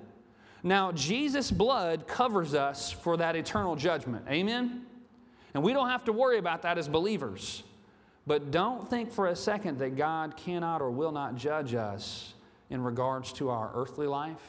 Now, 0.64 0.92
Jesus' 0.94 1.52
blood 1.52 2.08
covers 2.08 2.54
us 2.56 2.92
for 2.92 3.18
that 3.18 3.36
eternal 3.36 3.76
judgment. 3.76 4.26
Amen? 4.30 4.86
And 5.54 5.62
we 5.62 5.74
don't 5.74 5.90
have 5.90 6.06
to 6.06 6.14
worry 6.14 6.38
about 6.40 6.62
that 6.64 6.78
as 6.78 6.88
believers. 6.88 7.64
But 8.26 8.52
don't 8.52 8.90
think 8.90 9.12
for 9.12 9.28
a 9.28 9.36
second 9.36 9.78
that 9.80 9.98
God 9.98 10.38
cannot 10.38 10.82
or 10.82 10.90
will 10.90 11.12
not 11.12 11.36
judge 11.36 11.76
us 11.76 12.34
in 12.70 12.82
regards 12.82 13.34
to 13.34 13.50
our 13.50 13.72
earthly 13.76 14.08
life. 14.08 14.42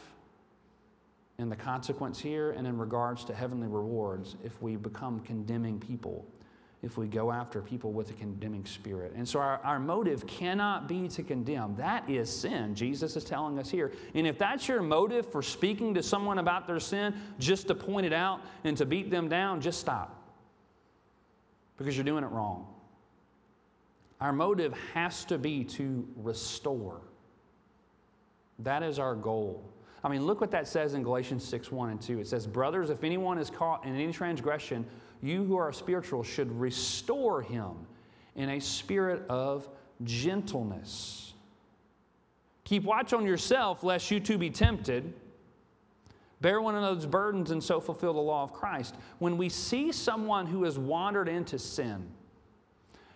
in 1.38 1.48
the 1.48 1.56
consequence 1.56 2.20
here 2.20 2.52
and 2.52 2.66
in 2.66 2.78
regards 2.78 3.24
to 3.24 3.34
heavenly 3.34 3.66
rewards 3.66 4.36
if 4.44 4.60
we 4.62 4.76
become 4.76 5.20
condemning 5.20 5.80
people, 5.80 6.24
if 6.84 6.98
we 6.98 7.06
go 7.06 7.32
after 7.32 7.62
people 7.62 7.92
with 7.92 8.10
a 8.10 8.12
condemning 8.12 8.66
spirit. 8.66 9.12
And 9.16 9.26
so 9.26 9.40
our, 9.40 9.58
our 9.64 9.80
motive 9.80 10.26
cannot 10.26 10.86
be 10.86 11.08
to 11.08 11.22
condemn. 11.22 11.74
That 11.76 12.08
is 12.08 12.28
sin, 12.28 12.74
Jesus 12.74 13.16
is 13.16 13.24
telling 13.24 13.58
us 13.58 13.70
here. 13.70 13.92
And 14.14 14.26
if 14.26 14.38
that's 14.38 14.68
your 14.68 14.82
motive 14.82 15.26
for 15.32 15.42
speaking 15.42 15.94
to 15.94 16.02
someone 16.02 16.38
about 16.38 16.66
their 16.66 16.78
sin, 16.78 17.14
just 17.38 17.68
to 17.68 17.74
point 17.74 18.04
it 18.04 18.12
out 18.12 18.40
and 18.64 18.76
to 18.76 18.84
beat 18.84 19.10
them 19.10 19.28
down, 19.28 19.62
just 19.62 19.80
stop. 19.80 20.22
Because 21.78 21.96
you're 21.96 22.04
doing 22.04 22.22
it 22.22 22.30
wrong. 22.30 22.66
Our 24.20 24.32
motive 24.32 24.74
has 24.92 25.24
to 25.26 25.38
be 25.38 25.64
to 25.64 26.06
restore. 26.16 27.00
That 28.60 28.82
is 28.82 28.98
our 28.98 29.14
goal. 29.14 29.72
I 30.04 30.08
mean, 30.08 30.26
look 30.26 30.40
what 30.42 30.50
that 30.50 30.68
says 30.68 30.92
in 30.92 31.02
Galatians 31.02 31.42
6 31.44 31.72
1 31.72 31.90
and 31.90 32.00
2. 32.00 32.20
It 32.20 32.28
says, 32.28 32.46
Brothers, 32.46 32.90
if 32.90 33.02
anyone 33.04 33.38
is 33.38 33.48
caught 33.48 33.86
in 33.86 33.94
any 33.94 34.12
transgression, 34.12 34.84
you 35.22 35.44
who 35.44 35.56
are 35.56 35.72
spiritual 35.72 36.22
should 36.22 36.50
restore 36.58 37.42
him 37.42 37.72
in 38.36 38.50
a 38.50 38.60
spirit 38.60 39.22
of 39.28 39.68
gentleness. 40.02 41.34
Keep 42.64 42.84
watch 42.84 43.12
on 43.12 43.26
yourself, 43.26 43.84
lest 43.84 44.10
you 44.10 44.20
too 44.20 44.38
be 44.38 44.50
tempted. 44.50 45.12
Bear 46.40 46.60
one 46.60 46.74
another's 46.74 47.06
burdens 47.06 47.50
and 47.50 47.62
so 47.62 47.80
fulfill 47.80 48.14
the 48.14 48.20
law 48.20 48.42
of 48.42 48.52
Christ. 48.52 48.96
When 49.18 49.36
we 49.36 49.48
see 49.48 49.92
someone 49.92 50.46
who 50.46 50.64
has 50.64 50.78
wandered 50.78 51.28
into 51.28 51.58
sin, 51.58 52.06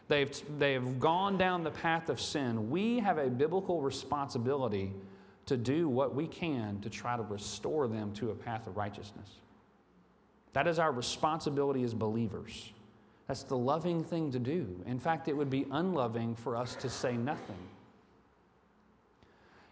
they've, 0.08 0.30
they've 0.58 0.98
gone 0.98 1.36
down 1.36 1.62
the 1.62 1.70
path 1.70 2.08
of 2.08 2.20
sin, 2.20 2.70
we 2.70 2.98
have 3.00 3.18
a 3.18 3.28
biblical 3.28 3.80
responsibility 3.80 4.92
to 5.46 5.56
do 5.56 5.88
what 5.88 6.14
we 6.14 6.26
can 6.26 6.80
to 6.80 6.90
try 6.90 7.16
to 7.16 7.22
restore 7.22 7.88
them 7.88 8.12
to 8.12 8.30
a 8.30 8.34
path 8.34 8.66
of 8.66 8.76
righteousness. 8.76 9.28
That 10.58 10.66
is 10.66 10.80
our 10.80 10.90
responsibility 10.90 11.84
as 11.84 11.94
believers. 11.94 12.72
That's 13.28 13.44
the 13.44 13.56
loving 13.56 14.02
thing 14.02 14.32
to 14.32 14.40
do. 14.40 14.82
In 14.86 14.98
fact, 14.98 15.28
it 15.28 15.36
would 15.36 15.50
be 15.50 15.66
unloving 15.70 16.34
for 16.34 16.56
us 16.56 16.74
to 16.80 16.90
say 16.90 17.16
nothing. 17.16 17.60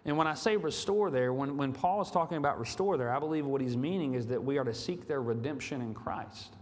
And 0.05 0.17
when 0.17 0.29
I 0.29 0.35
say 0.35 0.57
restore 0.57 1.11
there, 1.11 1.33
when, 1.33 1.57
when 1.57 1.73
Paul 1.73 2.03
is 2.03 2.11
talking 2.13 2.39
about 2.39 2.61
restore 2.61 2.97
there, 2.97 3.13
I 3.13 3.19
believe 3.19 3.45
what 3.47 3.61
he's 3.61 3.77
meaning 3.77 4.15
is 4.15 4.29
that 4.29 4.45
we 4.45 4.59
are 4.59 4.65
to 4.65 4.73
seek 4.73 5.09
their 5.09 5.21
redemption 5.21 5.83
in 5.83 5.93
Christ. 5.93 6.55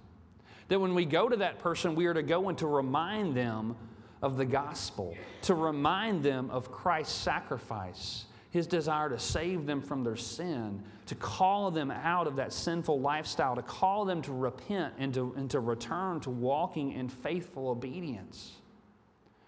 That 0.68 0.80
when 0.80 0.94
we 0.94 1.04
go 1.04 1.28
to 1.28 1.36
that 1.36 1.58
person, 1.58 1.94
we 1.94 2.06
are 2.06 2.14
to 2.14 2.22
go 2.22 2.48
and 2.48 2.56
to 2.56 2.66
remind 2.66 3.36
them 3.36 3.76
of 4.22 4.38
the 4.38 4.46
gospel, 4.46 5.14
to 5.42 5.54
remind 5.54 6.22
them 6.22 6.48
of 6.48 6.72
Christ's 6.72 7.14
sacrifice, 7.14 8.24
his 8.54 8.68
desire 8.68 9.08
to 9.08 9.18
save 9.18 9.66
them 9.66 9.82
from 9.82 10.04
their 10.04 10.14
sin, 10.14 10.80
to 11.06 11.16
call 11.16 11.72
them 11.72 11.90
out 11.90 12.28
of 12.28 12.36
that 12.36 12.52
sinful 12.52 13.00
lifestyle, 13.00 13.56
to 13.56 13.62
call 13.62 14.04
them 14.04 14.22
to 14.22 14.32
repent 14.32 14.94
and 14.96 15.12
to, 15.12 15.34
and 15.36 15.50
to 15.50 15.58
return 15.58 16.20
to 16.20 16.30
walking 16.30 16.92
in 16.92 17.08
faithful 17.08 17.68
obedience. 17.68 18.52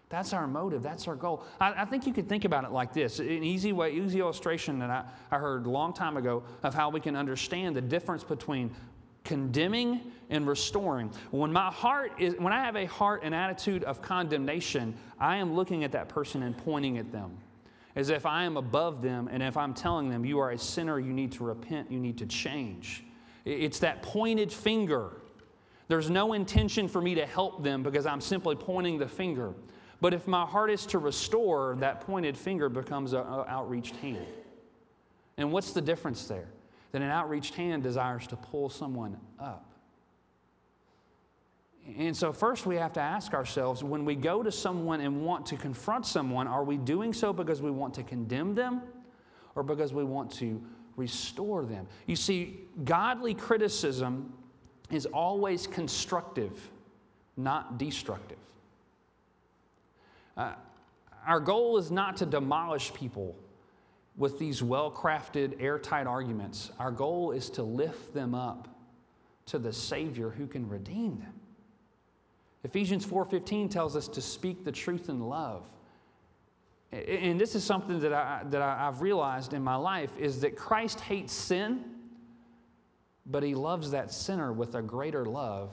That's 0.09 0.33
our 0.33 0.49
motive. 0.49 0.83
That's 0.83 1.07
our 1.07 1.15
goal. 1.15 1.45
I, 1.61 1.83
I, 1.83 1.85
think 1.85 2.05
you 2.05 2.13
could 2.13 2.29
think 2.29 2.45
about 2.45 2.65
it 2.65 2.73
like 2.73 2.93
this 2.93 3.21
an 3.21 3.45
easy 3.45 3.73
way, 3.73 3.93
easy 3.93 4.19
illustration 4.19 4.81
that 4.81 4.91
I, 4.91 5.05
I 5.31 5.39
heard 5.39 5.67
a 5.67 5.71
long 5.71 5.93
time 5.93 6.17
ago 6.17 6.43
of 6.65 6.75
how 6.75 6.91
we 6.91 6.99
can 6.99 7.15
understand 7.15 7.77
the 7.77 7.83
difference 7.83 8.25
between 8.25 8.75
condemning 9.23 10.01
and 10.31 10.49
restoring. 10.49 11.13
When 11.31 11.53
my 11.53 11.71
heart 11.71 12.11
is, 12.19 12.35
when 12.39 12.53
I 12.53 12.65
have 12.65 12.75
a 12.75 12.87
heart 12.87 13.21
and 13.23 13.33
attitude 13.33 13.85
of 13.85 14.03
condemnation, 14.03 14.97
I 15.21 15.37
am 15.37 15.55
looking 15.55 15.85
at 15.85 15.93
that 15.93 16.09
person 16.09 16.43
and 16.43 16.59
pointing 16.59 16.99
at 16.99 17.13
them 17.13 17.39
as 17.97 18.11
if 18.11 18.27
I 18.27 18.45
am 18.45 18.59
above 18.59 19.03
them 19.03 19.29
and 19.33 19.43
if 19.43 19.57
I'm 19.57 19.75
telling 19.75 20.11
them, 20.11 20.25
you 20.25 20.39
are 20.39 20.51
a 20.51 20.59
sinner, 20.59 21.01
you 21.01 21.13
need 21.13 21.33
to 21.33 21.45
repent, 21.45 21.91
you 21.91 21.99
need 21.99 22.19
to 22.19 22.27
change. 22.27 23.03
It's 23.47 23.79
that 23.81 24.03
pointed 24.03 24.53
finger. 24.53 25.13
There's 25.89 26.11
no 26.11 26.35
intention 26.35 26.89
for 26.89 27.01
me 27.01 27.15
to 27.15 27.25
help 27.25 27.63
them 27.63 27.83
because 27.83 28.05
I'm 28.07 28.21
simply 28.21 28.55
pointing 28.55 28.99
the 28.99 29.09
finger. 29.09 29.55
But 30.01 30.13
if 30.13 30.27
my 30.27 30.45
heart 30.45 30.71
is 30.71 30.85
to 30.87 30.99
restore, 30.99 31.77
that 31.81 32.03
pointed 32.03 32.37
finger 32.37 32.69
becomes 32.69 33.15
an 33.15 33.21
outreached 33.21 33.97
hand. 33.97 34.27
And 35.39 35.51
what's 35.51 35.73
the 35.73 35.81
difference 35.81 36.27
there? 36.27 36.49
That 36.93 37.01
an 37.01 37.09
outreached 37.09 37.55
hand 37.55 37.83
desires 37.83 38.27
to 38.27 38.37
pull 38.37 38.69
someone 38.69 39.17
up. 39.39 39.73
And 41.99 42.17
so, 42.17 42.33
first, 42.33 42.67
we 42.67 42.77
have 42.77 42.93
to 42.95 43.01
ask 43.01 43.33
ourselves 43.33 43.85
when 43.85 44.05
we 44.05 44.17
go 44.17 44.43
to 44.43 44.51
someone 44.51 45.01
and 45.01 45.25
want 45.25 45.47
to 45.47 45.57
confront 45.57 46.05
someone, 46.05 46.49
are 46.49 46.65
we 46.65 46.77
doing 46.79 47.13
so 47.13 47.33
because 47.33 47.63
we 47.63 47.71
want 47.71 47.95
to 47.95 48.03
condemn 48.03 48.55
them 48.55 48.83
or 49.55 49.63
because 49.63 49.93
we 49.93 50.03
want 50.03 50.31
to 50.33 50.61
restore 50.97 51.65
them? 51.65 51.87
You 52.07 52.17
see, 52.17 52.61
godly 52.85 53.35
criticism 53.35 54.33
is 54.91 55.07
always 55.07 55.69
constructive, 55.69 56.71
not 57.37 57.79
destructive. 57.79 58.39
Uh, 60.37 60.55
our 61.25 61.41
goal 61.41 61.79
is 61.79 61.91
not 61.91 62.17
to 62.19 62.27
demolish 62.27 62.93
people 62.95 63.37
with 64.17 64.39
these 64.41 64.61
well 64.63 64.91
crafted, 64.91 65.61
airtight 65.63 66.07
arguments. 66.09 66.73
Our 66.81 66.91
goal 66.91 67.31
is 67.31 67.49
to 67.51 67.63
lift 67.63 68.13
them 68.13 68.35
up 68.35 68.69
to 69.47 69.59
the 69.59 69.73
Savior 69.73 70.31
who 70.31 70.49
can 70.49 70.69
redeem 70.69 71.19
them. 71.21 71.33
Ephesians 72.67 73.07
4:15 73.07 73.71
tells 73.71 73.95
us 73.95 74.09
to 74.09 74.21
speak 74.21 74.65
the 74.65 74.73
truth 74.73 75.09
in 75.09 75.21
love. 75.21 75.71
And 76.91 77.41
this 77.41 77.55
is 77.55 77.63
something 77.63 78.01
that, 78.01 78.13
I, 78.13 78.43
that 78.47 78.61
I've 78.61 79.03
realized 79.03 79.53
in 79.53 79.63
my 79.63 79.77
life 79.77 80.17
is 80.19 80.41
that 80.41 80.57
Christ 80.57 80.99
hates 80.99 81.33
sin, 81.33 81.85
but 83.25 83.45
he 83.45 83.55
loves 83.55 83.93
that 83.93 84.11
sinner 84.11 84.53
with 84.53 84.75
a 84.75 84.83
greater 84.83 85.25
love 85.25 85.71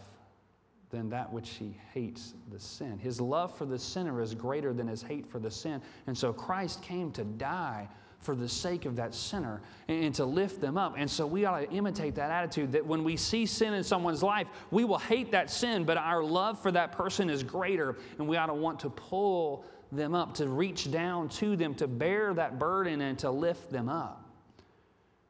than 0.92 1.10
that 1.10 1.34
which 1.34 1.50
he 1.52 1.76
hates 1.94 2.36
the 2.52 2.60
sin. 2.60 3.00
His 3.00 3.20
love 3.20 3.58
for 3.58 3.66
the 3.66 3.80
sinner 3.80 4.22
is 4.22 4.36
greater 4.36 4.72
than 4.72 4.88
his 4.88 5.02
hate 5.02 5.26
for 5.26 5.40
the 5.40 5.50
sin. 5.50 5.82
And 6.06 6.16
so 6.16 6.32
Christ 6.32 6.84
came 6.84 7.12
to 7.14 7.24
die 7.24 7.90
for 8.24 8.36
the 8.36 8.48
sake 8.48 8.86
of 8.86 8.96
that 8.96 9.14
sinner 9.14 9.62
and, 9.88 10.14
to 10.16 10.26
lift 10.26 10.62
them 10.62 10.78
up. 10.78 10.96
And 10.98 11.10
so 11.10 11.28
we 11.28 11.46
ought 11.46 11.60
to 11.60 11.70
imitate 11.72 12.16
that 12.16 12.32
attitude 12.32 12.72
that 12.72 12.86
when 12.86 13.04
we 13.04 13.18
see 13.18 13.46
sin 13.46 13.74
in 13.74 13.84
someone's 13.84 14.24
life, 14.24 14.48
we 14.72 14.86
will 14.86 14.98
hate 14.98 15.32
that 15.32 15.50
sin, 15.50 15.84
but 15.84 15.98
our 15.98 16.24
love 16.24 16.60
for 16.60 16.72
that 16.72 16.92
person 16.92 17.30
is 17.30 17.44
greater. 17.44 17.98
And 18.18 18.28
we 18.28 18.38
ought 18.38 18.48
to 18.48 18.54
want 18.54 18.80
to 18.82 18.90
pull 18.90 19.66
them 19.92 20.16
up, 20.16 20.34
to 20.36 20.48
reach 20.48 20.92
down 20.92 21.30
to 21.30 21.56
them, 21.56 21.76
to 21.76 21.88
bear 21.88 22.34
that 22.34 22.58
burden 22.58 23.02
and 23.02 23.20
to 23.20 23.30
lift 23.30 23.72
them 23.72 23.90
up 23.90 24.28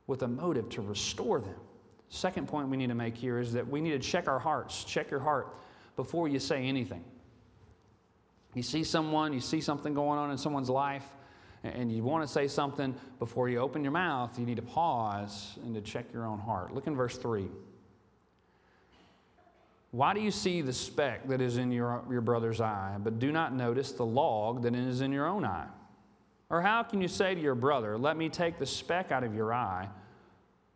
with 0.07 0.23
a 0.23 0.27
motive 0.27 0.69
to 0.69 0.81
restore 0.81 1.39
them. 1.39 1.55
Second 2.09 2.47
point 2.47 2.69
we 2.69 2.77
need 2.77 2.89
to 2.89 2.95
make 2.95 3.17
here 3.17 3.39
is 3.39 3.53
that 3.53 3.67
we 3.67 3.81
need 3.81 3.91
to 3.91 4.00
check 4.00 4.27
our 4.27 4.39
hearts. 4.39 4.83
Check 4.83 5.09
your 5.09 5.19
heart 5.19 5.55
before 5.95 6.27
you 6.27 6.39
say 6.39 6.63
anything. 6.63 7.03
You 8.53 8.62
see 8.62 8.83
someone, 8.83 9.33
you 9.33 9.39
see 9.39 9.62
something 9.62 9.93
going 9.93 10.19
on 10.19 10.29
in 10.29 10.38
someone's 10.38 10.69
life, 10.69 11.05
and 11.63 11.91
you 11.91 12.03
want 12.03 12.25
to 12.25 12.32
say 12.32 12.48
something 12.48 12.93
before 13.20 13.48
you 13.50 13.60
open 13.60 13.84
your 13.84 13.93
mouth, 13.93 14.38
you 14.38 14.46
need 14.46 14.58
to 14.58 14.62
pause 14.62 15.58
and 15.63 15.74
to 15.75 15.82
check 15.82 16.05
your 16.13 16.25
own 16.25 16.39
heart. 16.39 16.74
Look 16.74 16.88
in 16.88 16.96
verse 16.96 17.17
3. 17.17 17.48
Why 19.91 20.13
do 20.13 20.20
you 20.20 20.32
see 20.32 20.62
the 20.62 20.74
speck 20.74 21.27
that 21.27 21.39
is 21.39 21.58
in 21.58 21.72
your, 21.72 22.03
your 22.10 22.22
brother's 22.22 22.60
eye, 22.60 22.98
but 23.00 23.20
do 23.20 23.32
not 23.32 23.53
notice 23.53 23.91
the 23.91 24.05
log 24.05 24.63
that 24.63 24.75
is 24.75 25.01
in 25.01 25.12
your 25.12 25.27
own 25.27 25.46
eye? 25.46 25.67
Or 26.50 26.62
how 26.62 26.84
can 26.84 27.00
you 27.00 27.08
say 27.08 27.36
to 27.36 27.39
your 27.41 27.55
brother, 27.55 27.98
Let 27.98 28.17
me 28.17 28.27
take 28.27 28.60
the 28.60 28.65
speck 28.65 29.12
out 29.12 29.24
of 29.24 29.36
your 29.36 29.53
eye, 29.53 29.88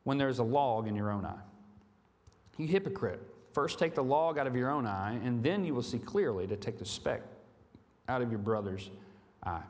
when 0.03 0.17
there's 0.17 0.39
a 0.39 0.43
log 0.43 0.87
in 0.87 0.95
your 0.95 1.11
own 1.11 1.25
eye? 1.25 1.41
You 2.57 2.67
hypocrite. 2.67 3.21
First 3.53 3.79
take 3.79 3.95
the 3.95 4.03
log 4.03 4.37
out 4.37 4.45
of 4.45 4.55
your 4.55 4.69
own 4.69 4.85
eye, 4.85 5.19
and 5.23 5.43
then 5.43 5.65
you 5.65 5.73
will 5.73 5.83
see 5.83 5.99
clearly 5.99 6.45
to 6.47 6.55
take 6.55 6.77
the 6.77 6.85
speck 6.85 7.21
out 8.07 8.21
of 8.21 8.29
your 8.29 8.39
brother's 8.39 8.89
eye. 9.43 9.63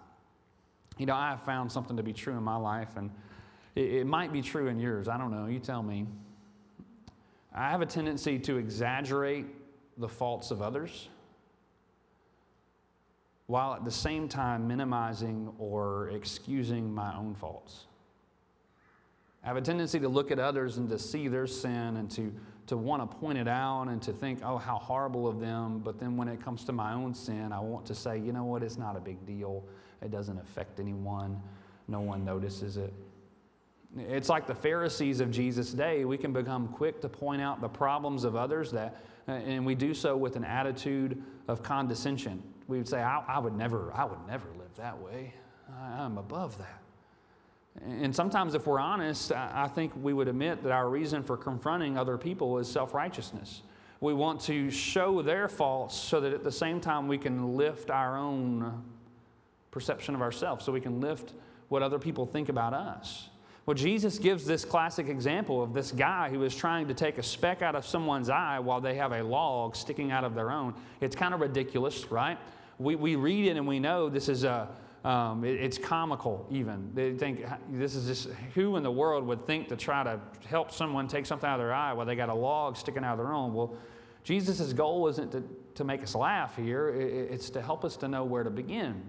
You 0.97 1.05
know, 1.05 1.15
I 1.15 1.29
have 1.29 1.43
found 1.43 1.71
something 1.71 1.97
to 1.97 2.03
be 2.03 2.13
true 2.13 2.35
in 2.35 2.43
my 2.43 2.55
life, 2.55 2.97
and 2.97 3.11
it, 3.75 3.93
it 3.93 4.07
might 4.07 4.33
be 4.33 4.41
true 4.41 4.67
in 4.67 4.79
yours. 4.79 5.07
I 5.07 5.17
don't 5.17 5.31
know. 5.31 5.47
You 5.47 5.59
tell 5.59 5.83
me. 5.83 6.07
I 7.53 7.71
have 7.71 7.81
a 7.81 7.85
tendency 7.85 8.37
to 8.39 8.57
exaggerate 8.57 9.45
the 9.97 10.07
faults 10.07 10.51
of 10.51 10.61
others 10.61 11.09
while 13.47 13.73
at 13.73 13.85
the 13.85 13.91
same 13.91 14.27
time 14.27 14.67
minimizing 14.67 15.51
or 15.57 16.09
excusing 16.09 16.93
my 16.93 17.15
own 17.15 17.33
faults. 17.33 17.85
I 19.43 19.47
have 19.47 19.57
a 19.57 19.61
tendency 19.61 19.99
to 20.01 20.09
look 20.09 20.31
at 20.31 20.39
others 20.39 20.77
and 20.77 20.89
to 20.89 20.99
see 20.99 21.29
their 21.29 21.47
sin 21.47 21.95
and 21.95 22.11
to, 22.11 22.33
to 22.67 22.75
want 22.75 23.09
to 23.09 23.17
point 23.17 23.37
it 23.37 23.47
out 23.47 23.83
and 23.83 24.01
to 24.01 24.11
think, 24.11 24.39
oh, 24.43 24.57
how 24.57 24.77
horrible 24.77 25.25
of 25.25 25.39
them. 25.39 25.79
But 25.79 25.99
then 25.99 26.17
when 26.17 26.27
it 26.27 26.43
comes 26.43 26.65
to 26.65 26.73
my 26.73 26.93
own 26.93 27.13
sin, 27.13 27.53
I 27.53 27.59
want 27.61 27.85
to 27.85 27.95
say, 27.95 28.19
you 28.19 28.33
know 28.33 28.43
what, 28.43 28.61
it's 28.61 28.77
not 28.77 28.97
a 28.97 28.99
big 28.99 29.25
deal. 29.25 29.63
It 30.01 30.11
doesn't 30.11 30.37
affect 30.39 30.79
anyone, 30.79 31.41
no 31.87 32.01
one 32.01 32.23
notices 32.23 32.77
it. 32.77 32.93
It's 33.97 34.29
like 34.29 34.47
the 34.47 34.55
Pharisees 34.55 35.21
of 35.21 35.31
Jesus' 35.31 35.71
day. 35.71 36.05
We 36.05 36.17
can 36.17 36.33
become 36.33 36.67
quick 36.67 37.01
to 37.01 37.09
point 37.09 37.41
out 37.41 37.61
the 37.61 37.69
problems 37.69 38.23
of 38.23 38.35
others, 38.35 38.71
that, 38.71 39.01
and 39.27 39.65
we 39.65 39.75
do 39.75 39.93
so 39.93 40.15
with 40.17 40.35
an 40.35 40.43
attitude 40.43 41.23
of 41.47 41.63
condescension. 41.63 42.43
We 42.67 42.77
would 42.77 42.87
say, 42.87 43.01
I, 43.01 43.23
I 43.27 43.39
would 43.39 43.55
never, 43.55 43.91
I 43.93 44.05
would 44.05 44.19
never 44.27 44.47
live 44.57 44.75
that 44.75 44.99
way. 45.01 45.33
I, 45.69 46.03
I'm 46.03 46.17
above 46.17 46.57
that. 46.57 46.81
And 47.83 48.15
sometimes, 48.15 48.55
if 48.55 48.65
we're 48.65 48.79
honest, 48.79 49.31
I 49.31 49.67
think 49.67 49.93
we 50.01 50.11
would 50.11 50.27
admit 50.27 50.63
that 50.63 50.71
our 50.71 50.89
reason 50.89 51.23
for 51.23 51.37
confronting 51.37 51.97
other 51.97 52.17
people 52.17 52.57
is 52.57 52.67
self 52.67 52.93
righteousness. 52.93 53.61
We 53.99 54.13
want 54.13 54.41
to 54.41 54.69
show 54.69 55.21
their 55.21 55.47
faults 55.47 55.95
so 55.95 56.19
that 56.21 56.33
at 56.33 56.43
the 56.43 56.51
same 56.51 56.79
time 56.79 57.07
we 57.07 57.17
can 57.17 57.55
lift 57.55 57.89
our 57.89 58.17
own 58.17 58.83
perception 59.77 60.15
of 60.15 60.23
ourselves, 60.23 60.65
so 60.65 60.71
we 60.71 60.81
can 60.81 60.99
lift 60.99 61.33
what 61.69 61.83
other 61.83 61.99
people 61.99 62.25
think 62.25 62.49
about 62.49 62.73
us. 62.73 63.29
Well, 63.67 63.75
Jesus 63.75 64.17
gives 64.17 64.43
this 64.43 64.65
classic 64.65 65.07
example 65.07 65.61
of 65.61 65.71
this 65.71 65.91
guy 65.91 66.29
who 66.29 66.43
is 66.43 66.55
trying 66.55 66.87
to 66.87 66.95
take 66.95 67.19
a 67.19 67.23
speck 67.23 67.61
out 67.61 67.75
of 67.75 67.85
someone's 67.85 68.27
eye 68.27 68.57
while 68.57 68.81
they 68.81 68.95
have 68.95 69.11
a 69.11 69.21
log 69.21 69.75
sticking 69.75 70.11
out 70.11 70.23
of 70.23 70.33
their 70.33 70.49
own. 70.49 70.73
It's 70.99 71.15
kind 71.15 71.35
of 71.35 71.41
ridiculous, 71.41 72.09
right? 72.09 72.39
We, 72.79 72.95
we 72.95 73.15
read 73.15 73.49
it 73.49 73.55
and 73.55 73.67
we 73.67 73.79
know 73.79 74.09
this 74.09 74.29
is 74.29 74.45
a, 74.45 74.67
um, 75.03 75.45
it, 75.45 75.61
it's 75.61 75.77
comical, 75.77 76.47
even. 76.49 76.89
They 76.95 77.13
think 77.13 77.45
this 77.69 77.93
is 77.93 78.07
just 78.07 78.35
who 78.55 78.77
in 78.77 78.83
the 78.83 78.91
world 78.91 79.27
would 79.27 79.45
think 79.45 79.67
to 79.67 79.75
try 79.75 80.03
to 80.03 80.19
help 80.47 80.71
someone 80.71 81.07
take 81.07 81.27
something 81.27 81.47
out 81.47 81.59
of 81.59 81.65
their 81.65 81.73
eye 81.75 81.93
while 81.93 82.07
they 82.07 82.15
got 82.15 82.29
a 82.29 82.33
log 82.33 82.77
sticking 82.77 83.03
out 83.03 83.19
of 83.19 83.25
their 83.25 83.33
own? 83.33 83.53
Well, 83.53 83.75
Jesus' 84.23 84.73
goal 84.73 85.07
isn't 85.07 85.31
to, 85.33 85.43
to 85.75 85.83
make 85.83 86.01
us 86.01 86.15
laugh 86.15 86.55
here, 86.55 86.89
it, 86.89 87.31
it's 87.31 87.51
to 87.51 87.61
help 87.61 87.85
us 87.85 87.95
to 87.97 88.07
know 88.07 88.23
where 88.23 88.43
to 88.43 88.49
begin. 88.49 89.03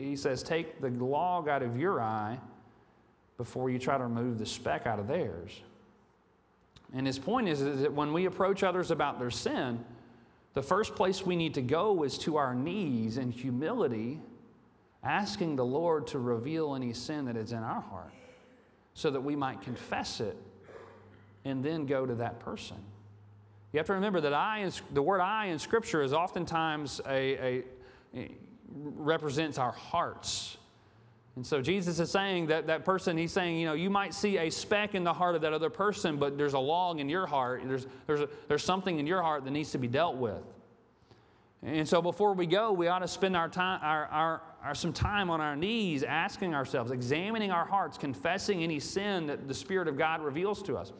He 0.00 0.16
says, 0.16 0.42
Take 0.42 0.80
the 0.80 0.90
log 0.90 1.48
out 1.48 1.62
of 1.62 1.78
your 1.78 2.00
eye 2.00 2.38
before 3.36 3.70
you 3.70 3.78
try 3.78 3.98
to 3.98 4.04
remove 4.04 4.38
the 4.38 4.46
speck 4.46 4.86
out 4.86 4.98
of 4.98 5.08
theirs. 5.08 5.60
And 6.94 7.06
his 7.06 7.18
point 7.18 7.48
is, 7.48 7.60
is 7.60 7.80
that 7.82 7.92
when 7.92 8.12
we 8.12 8.26
approach 8.26 8.62
others 8.62 8.90
about 8.90 9.18
their 9.18 9.30
sin, 9.30 9.84
the 10.54 10.62
first 10.62 10.94
place 10.94 11.24
we 11.24 11.36
need 11.36 11.54
to 11.54 11.62
go 11.62 12.02
is 12.02 12.18
to 12.18 12.36
our 12.36 12.54
knees 12.54 13.16
in 13.16 13.30
humility 13.30 14.20
asking 15.02 15.56
the 15.56 15.64
Lord 15.64 16.06
to 16.08 16.18
reveal 16.18 16.74
any 16.74 16.92
sin 16.92 17.24
that 17.24 17.36
is 17.36 17.52
in 17.52 17.58
our 17.58 17.80
heart 17.80 18.12
so 18.94 19.10
that 19.10 19.20
we 19.20 19.34
might 19.34 19.62
confess 19.62 20.20
it 20.20 20.36
and 21.44 21.64
then 21.64 21.86
go 21.86 22.06
to 22.06 22.14
that 22.16 22.38
person. 22.40 22.76
You 23.72 23.78
have 23.78 23.86
to 23.86 23.94
remember 23.94 24.20
that 24.20 24.34
eye, 24.34 24.70
the 24.92 25.02
word 25.02 25.20
eye 25.20 25.46
in 25.46 25.58
Scripture 25.58 26.02
is 26.02 26.12
oftentimes 26.12 27.00
a, 27.06 27.10
a, 27.10 27.64
a 28.14 28.30
represents 28.74 29.58
our 29.58 29.72
hearts. 29.72 30.56
And 31.36 31.46
so 31.46 31.62
Jesus 31.62 31.98
is 31.98 32.10
saying 32.10 32.48
that 32.48 32.66
that 32.66 32.84
person, 32.84 33.16
he's 33.16 33.32
saying, 33.32 33.56
you 33.58 33.66
know, 33.66 33.72
you 33.72 33.88
might 33.88 34.12
see 34.12 34.36
a 34.36 34.50
speck 34.50 34.94
in 34.94 35.02
the 35.02 35.12
heart 35.12 35.34
of 35.34 35.40
that 35.42 35.54
other 35.54 35.70
person, 35.70 36.18
but 36.18 36.36
there's 36.36 36.52
a 36.52 36.58
log 36.58 37.00
in 37.00 37.08
your 37.08 37.26
heart. 37.26 37.62
There's, 37.64 37.86
there's, 38.06 38.20
a, 38.20 38.28
there's 38.48 38.62
something 38.62 38.98
in 38.98 39.06
your 39.06 39.22
heart 39.22 39.44
that 39.44 39.50
needs 39.50 39.70
to 39.72 39.78
be 39.78 39.88
dealt 39.88 40.16
with. 40.16 40.42
And 41.62 41.88
so 41.88 42.02
before 42.02 42.34
we 42.34 42.46
go, 42.46 42.72
we 42.72 42.88
ought 42.88 42.98
to 42.98 43.08
spend 43.08 43.36
our 43.36 43.48
time, 43.48 43.80
our, 43.82 44.06
our, 44.06 44.42
our, 44.64 44.74
some 44.74 44.92
time 44.92 45.30
on 45.30 45.40
our 45.40 45.54
knees 45.54 46.02
asking 46.02 46.54
ourselves, 46.54 46.90
examining 46.90 47.52
our 47.52 47.64
hearts, 47.64 47.96
confessing 47.96 48.62
any 48.62 48.80
sin 48.80 49.28
that 49.28 49.46
the 49.46 49.54
Spirit 49.54 49.86
of 49.86 49.96
God 49.96 50.20
reveals 50.22 50.62
to 50.64 50.76
us. 50.76 50.92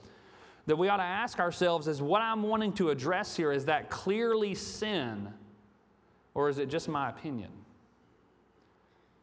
That 0.67 0.77
we 0.77 0.89
ought 0.89 0.99
to 0.99 1.03
ask 1.03 1.41
ourselves 1.41 1.89
is 1.89 2.01
what 2.01 2.23
I'm 2.23 2.45
wanting 2.45 2.73
to 2.75 2.91
address 2.91 3.37
here, 3.37 3.51
is 3.51 3.65
that 3.65 3.91
clearly 3.91 4.55
sin, 4.55 5.35
or 6.35 6.49
is 6.49 6.59
it 6.59 6.69
just 6.69 6.89
my 6.89 7.09
opinion? 7.11 7.51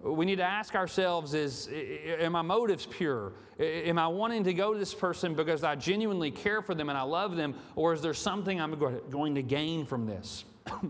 We 0.02 0.26
need 0.26 0.38
to 0.38 0.44
ask 0.44 0.76
ourselves 0.76 1.34
is, 1.34 1.68
am 1.72 2.32
my 2.32 2.42
motives 2.42 2.86
pure? 2.86 3.34
Am 3.60 4.00
I 4.00 4.08
wanting 4.08 4.46
to 4.46 4.54
go 4.54 4.72
to 4.72 4.80
this 4.80 4.94
person 4.94 5.36
because 5.36 5.64
I 5.64 5.76
genuinely 5.76 6.32
care 6.32 6.62
for 6.62 6.74
them 6.74 6.88
and 6.88 6.98
I 6.98 7.02
love 7.02 7.36
them, 7.36 7.56
or 7.76 7.94
is 7.94 8.02
there 8.02 8.14
something 8.14 8.62
I'm 8.62 8.80
going 9.10 9.36
to 9.36 9.42
gain 9.42 9.86
from 9.86 10.06
this? 10.06 10.46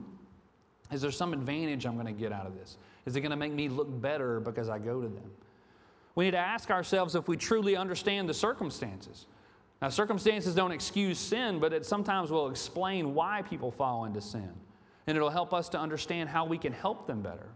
Is 0.91 1.01
there 1.01 1.11
some 1.11 1.33
advantage 1.33 1.85
I'm 1.85 1.93
going 1.93 2.07
to 2.07 2.11
get 2.11 2.31
out 2.31 2.47
of 2.47 2.57
this? 2.57 2.77
Is 3.05 3.15
it 3.15 3.21
going 3.21 3.29
to 3.29 3.37
make 3.37 3.53
me 3.53 3.69
look 3.69 4.01
better 4.01 4.39
because 4.39 4.69
I 4.69 4.79
go 4.79 5.01
to 5.01 5.07
them? 5.07 5.31
We 6.15 6.25
need 6.25 6.31
to 6.31 6.37
ask 6.37 6.71
ourselves 6.71 7.15
if 7.15 7.27
we 7.27 7.37
truly 7.37 7.75
understand 7.75 8.27
the 8.27 8.33
circumstances. 8.33 9.27
Now, 9.81 9.89
circumstances 9.89 10.55
don't 10.55 10.71
excuse 10.71 11.17
sin, 11.17 11.59
but 11.59 11.73
it 11.73 11.85
sometimes 11.85 12.31
will 12.31 12.49
explain 12.49 13.13
why 13.13 13.43
people 13.43 13.71
fall 13.71 14.05
into 14.05 14.19
sin. 14.19 14.51
And 15.09 15.17
it'll 15.17 15.31
help 15.31 15.55
us 15.55 15.69
to 15.69 15.79
understand 15.79 16.29
how 16.29 16.45
we 16.45 16.59
can 16.59 16.71
help 16.71 17.07
them 17.07 17.23
better. 17.23 17.47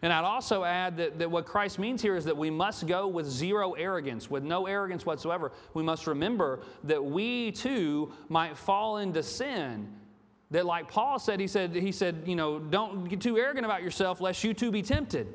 And 0.00 0.10
I'd 0.10 0.24
also 0.24 0.64
add 0.64 0.96
that, 0.96 1.18
that 1.18 1.30
what 1.30 1.44
Christ 1.44 1.78
means 1.78 2.00
here 2.00 2.16
is 2.16 2.24
that 2.24 2.34
we 2.36 2.48
must 2.48 2.86
go 2.86 3.06
with 3.06 3.26
zero 3.26 3.72
arrogance, 3.72 4.30
with 4.30 4.42
no 4.42 4.66
arrogance 4.66 5.04
whatsoever. 5.04 5.52
We 5.74 5.82
must 5.82 6.06
remember 6.06 6.60
that 6.84 7.04
we 7.04 7.52
too 7.52 8.10
might 8.30 8.56
fall 8.56 8.96
into 8.96 9.22
sin 9.22 9.92
that 10.50 10.64
like 10.64 10.90
Paul 10.90 11.18
said, 11.18 11.40
he 11.40 11.46
said, 11.46 11.74
he 11.74 11.92
said, 11.92 12.22
you 12.24 12.36
know, 12.36 12.58
don't 12.58 13.04
get 13.04 13.20
too 13.20 13.36
arrogant 13.36 13.66
about 13.66 13.82
yourself 13.82 14.22
lest 14.22 14.42
you 14.42 14.54
too 14.54 14.70
be 14.70 14.80
tempted. 14.80 15.26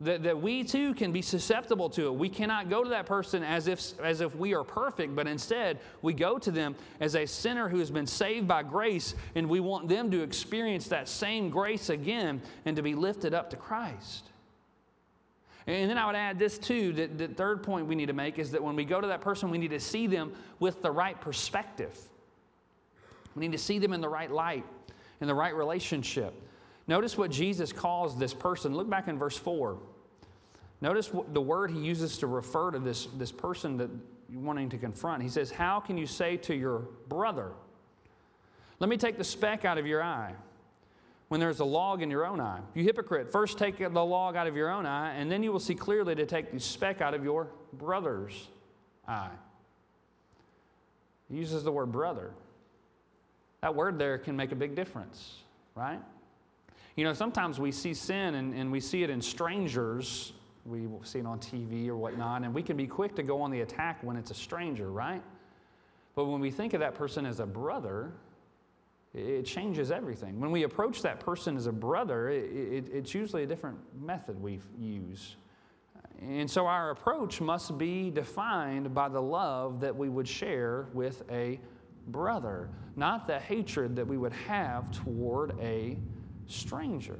That, 0.00 0.22
that 0.22 0.40
we 0.40 0.62
too 0.62 0.94
can 0.94 1.10
be 1.10 1.22
susceptible 1.22 1.90
to 1.90 2.06
it. 2.06 2.14
We 2.14 2.28
cannot 2.28 2.70
go 2.70 2.84
to 2.84 2.90
that 2.90 3.04
person 3.04 3.42
as 3.42 3.66
if, 3.66 3.98
as 4.00 4.20
if 4.20 4.36
we 4.36 4.54
are 4.54 4.62
perfect, 4.62 5.16
but 5.16 5.26
instead 5.26 5.80
we 6.02 6.14
go 6.14 6.38
to 6.38 6.52
them 6.52 6.76
as 7.00 7.16
a 7.16 7.26
sinner 7.26 7.68
who 7.68 7.80
has 7.80 7.90
been 7.90 8.06
saved 8.06 8.46
by 8.46 8.62
grace, 8.62 9.16
and 9.34 9.48
we 9.48 9.58
want 9.58 9.88
them 9.88 10.08
to 10.12 10.22
experience 10.22 10.86
that 10.88 11.08
same 11.08 11.50
grace 11.50 11.88
again 11.88 12.40
and 12.64 12.76
to 12.76 12.82
be 12.82 12.94
lifted 12.94 13.34
up 13.34 13.50
to 13.50 13.56
Christ. 13.56 14.30
And 15.68 15.90
then 15.90 15.98
I 15.98 16.06
would 16.06 16.14
add 16.14 16.38
this 16.38 16.58
too 16.58 16.92
that 16.94 17.18
the 17.18 17.28
third 17.28 17.62
point 17.62 17.86
we 17.86 17.94
need 17.94 18.06
to 18.06 18.14
make 18.14 18.38
is 18.38 18.52
that 18.52 18.62
when 18.62 18.74
we 18.74 18.86
go 18.86 19.02
to 19.02 19.08
that 19.08 19.20
person, 19.20 19.50
we 19.50 19.58
need 19.58 19.70
to 19.70 19.80
see 19.80 20.06
them 20.06 20.32
with 20.60 20.80
the 20.80 20.90
right 20.90 21.20
perspective. 21.20 21.98
We 23.34 23.40
need 23.40 23.52
to 23.52 23.62
see 23.62 23.78
them 23.78 23.92
in 23.92 24.00
the 24.00 24.08
right 24.08 24.30
light, 24.30 24.64
in 25.20 25.26
the 25.26 25.34
right 25.34 25.54
relationship. 25.54 26.32
Notice 26.88 27.18
what 27.18 27.30
Jesus 27.30 27.70
calls 27.70 28.18
this 28.18 28.32
person. 28.32 28.74
Look 28.74 28.88
back 28.88 29.08
in 29.08 29.18
verse 29.18 29.36
4. 29.36 29.78
Notice 30.80 31.10
the 31.32 31.40
word 31.40 31.70
he 31.70 31.78
uses 31.78 32.18
to 32.18 32.26
refer 32.26 32.70
to 32.70 32.78
this, 32.78 33.06
this 33.18 33.30
person 33.30 33.76
that 33.76 33.90
you're 34.30 34.40
wanting 34.40 34.70
to 34.70 34.78
confront. 34.78 35.22
He 35.22 35.28
says, 35.28 35.50
How 35.50 35.80
can 35.80 35.98
you 35.98 36.06
say 36.06 36.38
to 36.38 36.54
your 36.54 36.80
brother, 37.08 37.52
Let 38.80 38.88
me 38.88 38.96
take 38.96 39.18
the 39.18 39.24
speck 39.24 39.64
out 39.64 39.76
of 39.76 39.86
your 39.86 40.02
eye 40.02 40.32
when 41.28 41.40
there's 41.40 41.60
a 41.60 41.64
log 41.64 42.00
in 42.00 42.10
your 42.10 42.24
own 42.24 42.40
eye? 42.40 42.60
You 42.74 42.84
hypocrite, 42.84 43.30
first 43.30 43.58
take 43.58 43.78
the 43.78 43.88
log 43.88 44.34
out 44.34 44.46
of 44.46 44.56
your 44.56 44.70
own 44.70 44.86
eye, 44.86 45.14
and 45.14 45.30
then 45.30 45.42
you 45.42 45.52
will 45.52 45.60
see 45.60 45.74
clearly 45.74 46.14
to 46.14 46.24
take 46.24 46.52
the 46.52 46.60
speck 46.60 47.02
out 47.02 47.12
of 47.12 47.22
your 47.22 47.48
brother's 47.74 48.48
eye. 49.06 49.30
He 51.28 51.36
uses 51.36 51.64
the 51.64 51.72
word 51.72 51.92
brother. 51.92 52.30
That 53.60 53.74
word 53.74 53.98
there 53.98 54.16
can 54.16 54.36
make 54.36 54.52
a 54.52 54.56
big 54.56 54.74
difference, 54.74 55.40
right? 55.74 56.00
You 56.98 57.04
know, 57.04 57.12
sometimes 57.12 57.60
we 57.60 57.70
see 57.70 57.94
sin 57.94 58.34
and, 58.34 58.52
and 58.52 58.72
we 58.72 58.80
see 58.80 59.04
it 59.04 59.10
in 59.10 59.22
strangers. 59.22 60.32
We 60.66 60.88
see 61.04 61.20
it 61.20 61.26
on 61.26 61.38
TV 61.38 61.86
or 61.86 61.96
whatnot, 61.96 62.42
and 62.42 62.52
we 62.52 62.60
can 62.60 62.76
be 62.76 62.88
quick 62.88 63.14
to 63.14 63.22
go 63.22 63.40
on 63.40 63.52
the 63.52 63.60
attack 63.60 64.02
when 64.02 64.16
it's 64.16 64.32
a 64.32 64.34
stranger, 64.34 64.90
right? 64.90 65.22
But 66.16 66.24
when 66.24 66.40
we 66.40 66.50
think 66.50 66.74
of 66.74 66.80
that 66.80 66.96
person 66.96 67.24
as 67.24 67.38
a 67.38 67.46
brother, 67.46 68.14
it 69.14 69.46
changes 69.46 69.92
everything. 69.92 70.40
When 70.40 70.50
we 70.50 70.64
approach 70.64 71.00
that 71.02 71.20
person 71.20 71.56
as 71.56 71.66
a 71.66 71.72
brother, 71.72 72.30
it, 72.30 72.50
it, 72.50 72.88
it's 72.92 73.14
usually 73.14 73.44
a 73.44 73.46
different 73.46 73.78
method 74.02 74.42
we 74.42 74.58
use. 74.76 75.36
And 76.20 76.50
so 76.50 76.66
our 76.66 76.90
approach 76.90 77.40
must 77.40 77.78
be 77.78 78.10
defined 78.10 78.92
by 78.92 79.08
the 79.08 79.22
love 79.22 79.78
that 79.82 79.94
we 79.96 80.08
would 80.08 80.26
share 80.26 80.88
with 80.92 81.22
a 81.30 81.60
brother, 82.08 82.68
not 82.96 83.28
the 83.28 83.38
hatred 83.38 83.94
that 83.94 84.08
we 84.08 84.16
would 84.16 84.32
have 84.32 84.90
toward 84.90 85.56
a 85.60 85.96
stranger. 86.48 87.18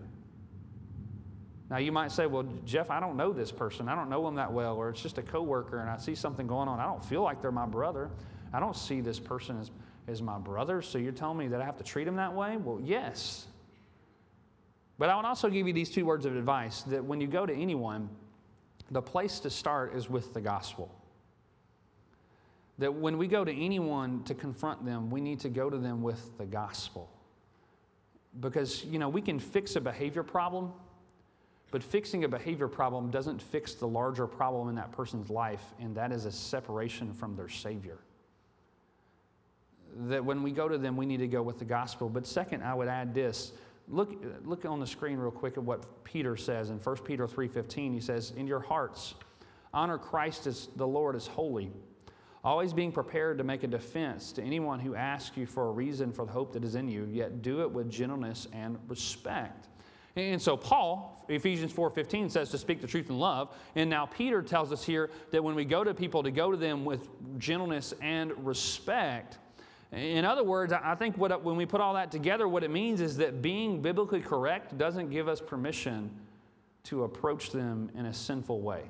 Now 1.71 1.77
you 1.77 1.93
might 1.93 2.11
say, 2.11 2.27
"Well, 2.27 2.45
Jeff, 2.65 2.91
I 2.91 2.99
don't 2.99 3.17
know 3.17 3.33
this 3.33 3.53
person. 3.53 3.89
I 3.89 3.95
don't 3.95 4.09
know 4.09 4.25
them 4.25 4.37
that 4.37 4.53
well, 4.53 4.77
or 4.77 4.89
it's 4.89 5.03
just 5.03 5.19
a 5.19 5.23
coworker, 5.23 5.79
and 5.79 5.89
I 5.89 5.99
see 5.99 6.15
something 6.15 6.47
going 6.47 6.69
on. 6.69 6.81
I 6.81 6.87
don't 6.87 7.05
feel 7.05 7.23
like 7.23 7.41
they're 7.43 7.53
my 7.53 7.67
brother. 7.67 8.11
I 8.53 8.61
don't 8.61 8.77
see 8.77 9.01
this 9.03 9.21
person 9.21 9.61
as, 9.61 9.71
as 10.07 10.23
my 10.23 10.39
brother. 10.39 10.81
So 10.81 10.97
you're 10.97 11.13
telling 11.13 11.37
me 11.37 11.49
that 11.49 11.61
I 11.61 11.65
have 11.65 11.77
to 11.77 11.85
treat 11.85 12.09
him 12.09 12.17
that 12.17 12.35
way? 12.35 12.57
Well, 12.57 12.81
yes. 12.83 13.47
But 14.99 15.11
I 15.11 15.17
would 15.17 15.27
also 15.27 15.51
give 15.51 15.67
you 15.67 15.75
these 15.75 15.91
two 15.91 16.07
words 16.07 16.25
of 16.25 16.35
advice: 16.35 16.83
that 16.83 17.05
when 17.05 17.21
you 17.21 17.27
go 17.27 17.45
to 17.45 17.55
anyone, 17.55 18.09
the 18.91 19.03
place 19.03 19.41
to 19.41 19.51
start 19.51 19.95
is 19.95 20.09
with 20.09 20.33
the 20.33 20.41
gospel 20.41 20.91
that 22.79 22.95
when 22.95 23.19
we 23.19 23.27
go 23.27 23.45
to 23.45 23.53
anyone 23.53 24.23
to 24.25 24.35
confront 24.35 24.85
them, 24.85 25.11
we 25.11 25.21
need 25.21 25.41
to 25.41 25.49
go 25.49 25.69
to 25.69 25.77
them 25.77 26.03
with 26.03 26.39
the 26.39 26.47
gospel. 26.47 27.11
Because, 28.41 28.85
you 28.85 28.99
know, 28.99 29.09
we 29.09 29.21
can 29.21 29.39
fix 29.39 29.77
a 29.77 29.81
behavior 29.81 30.23
problem, 30.23 30.73
but 31.71 31.83
fixing 31.83 32.25
a 32.25 32.29
behavior 32.29 32.69
problem 32.69 33.11
doesn't 33.11 33.43
fix 33.43 33.75
the 33.75 33.87
larger 33.87 34.27
problem 34.27 34.69
in 34.69 34.75
that 34.77 34.93
person's 34.93 35.29
life, 35.29 35.63
and 35.81 35.95
that 35.97 36.13
is 36.13 36.25
a 36.25 36.33
separation 36.33 37.13
from 37.13 37.37
their 37.37 37.49
Savior. 37.49 37.99
That 40.09 40.25
when 40.25 40.43
we 40.43 40.53
go 40.53 40.69
to 40.69 40.79
them, 40.79 40.97
we 40.97 41.07
need 41.07 41.19
to 41.19 41.27
go 41.27 41.43
with 41.43 41.59
the 41.59 41.65
gospel. 41.65 42.09
But 42.09 42.27
second, 42.27 42.63
I 42.63 42.75
would 42.75 42.89
add 42.89 43.15
this. 43.15 43.53
Look, 43.89 44.23
look 44.45 44.65
on 44.65 44.81
the 44.81 44.87
screen 44.87 45.19
real 45.19 45.31
quick 45.31 45.57
at 45.57 45.63
what 45.63 46.05
Peter 46.05 46.37
says 46.37 46.71
in 46.71 46.79
1 46.79 46.97
Peter 46.99 47.27
3.15. 47.27 47.95
He 47.95 48.01
says, 48.01 48.33
In 48.37 48.47
your 48.47 48.61
hearts, 48.61 49.15
honor 49.73 49.99
Christ 49.99 50.47
as 50.47 50.69
the 50.77 50.87
Lord 50.87 51.17
as 51.17 51.27
holy 51.27 51.73
always 52.45 52.73
being 52.73 52.93
prepared 52.93 53.39
to 53.39 53.45
make 53.45 53.63
a 53.63 53.67
defense 53.67 54.33
to 54.33 54.43
anyone 54.43 54.81
who 54.81 54.95
asks 54.95 55.37
you 55.37 55.47
for 55.47 55.69
a 55.69 55.71
reason 55.71 56.13
for 56.13 56.25
the 56.25 56.33
hope 56.33 56.53
that 56.53 56.65
is 56.65 56.75
in 56.75 56.89
you, 56.89 57.09
yet 57.11 57.43
do 57.43 57.63
it 57.63 57.71
with 57.71 57.91
gentleness 57.91 58.47
and 58.53 58.79
respect. 58.89 59.69
And 60.17 60.41
so 60.41 60.57
Paul, 60.57 61.25
Ephesians 61.29 61.73
4:15 61.73 62.31
says 62.31 62.51
to 62.51 62.59
speak 62.59 62.81
the 62.81 62.87
truth 62.87 63.09
in 63.09 63.19
love, 63.19 63.55
and 63.77 63.89
now 63.89 64.07
Peter 64.07 64.43
tells 64.43 64.73
us 64.73 64.85
here 64.85 65.11
that 65.31 65.43
when 65.43 65.55
we 65.55 65.65
go 65.65 65.85
to 65.85 65.95
people 65.95 66.23
to 66.25 66.31
go 66.31 66.51
to 66.51 66.57
them 66.57 66.85
with 66.85 67.09
gentleness 67.39 67.95
and 68.01 68.33
respect. 68.45 69.39
In 69.93 70.25
other 70.25 70.45
words, 70.45 70.73
I 70.73 70.95
think 70.97 71.17
what, 71.17 71.43
when 71.43 71.57
we 71.57 71.65
put 71.65 71.81
all 71.81 71.95
that 71.95 72.11
together, 72.11 72.47
what 72.47 72.63
it 72.63 72.71
means 72.71 73.01
is 73.01 73.17
that 73.19 73.41
being 73.41 73.81
biblically 73.81 74.21
correct 74.21 74.77
doesn't 74.77 75.09
give 75.09 75.29
us 75.29 75.41
permission 75.41 76.11
to 76.85 77.05
approach 77.05 77.53
them 77.53 77.91
in 77.95 78.07
a 78.07 78.13
sinful 78.13 78.61
way. 78.61 78.83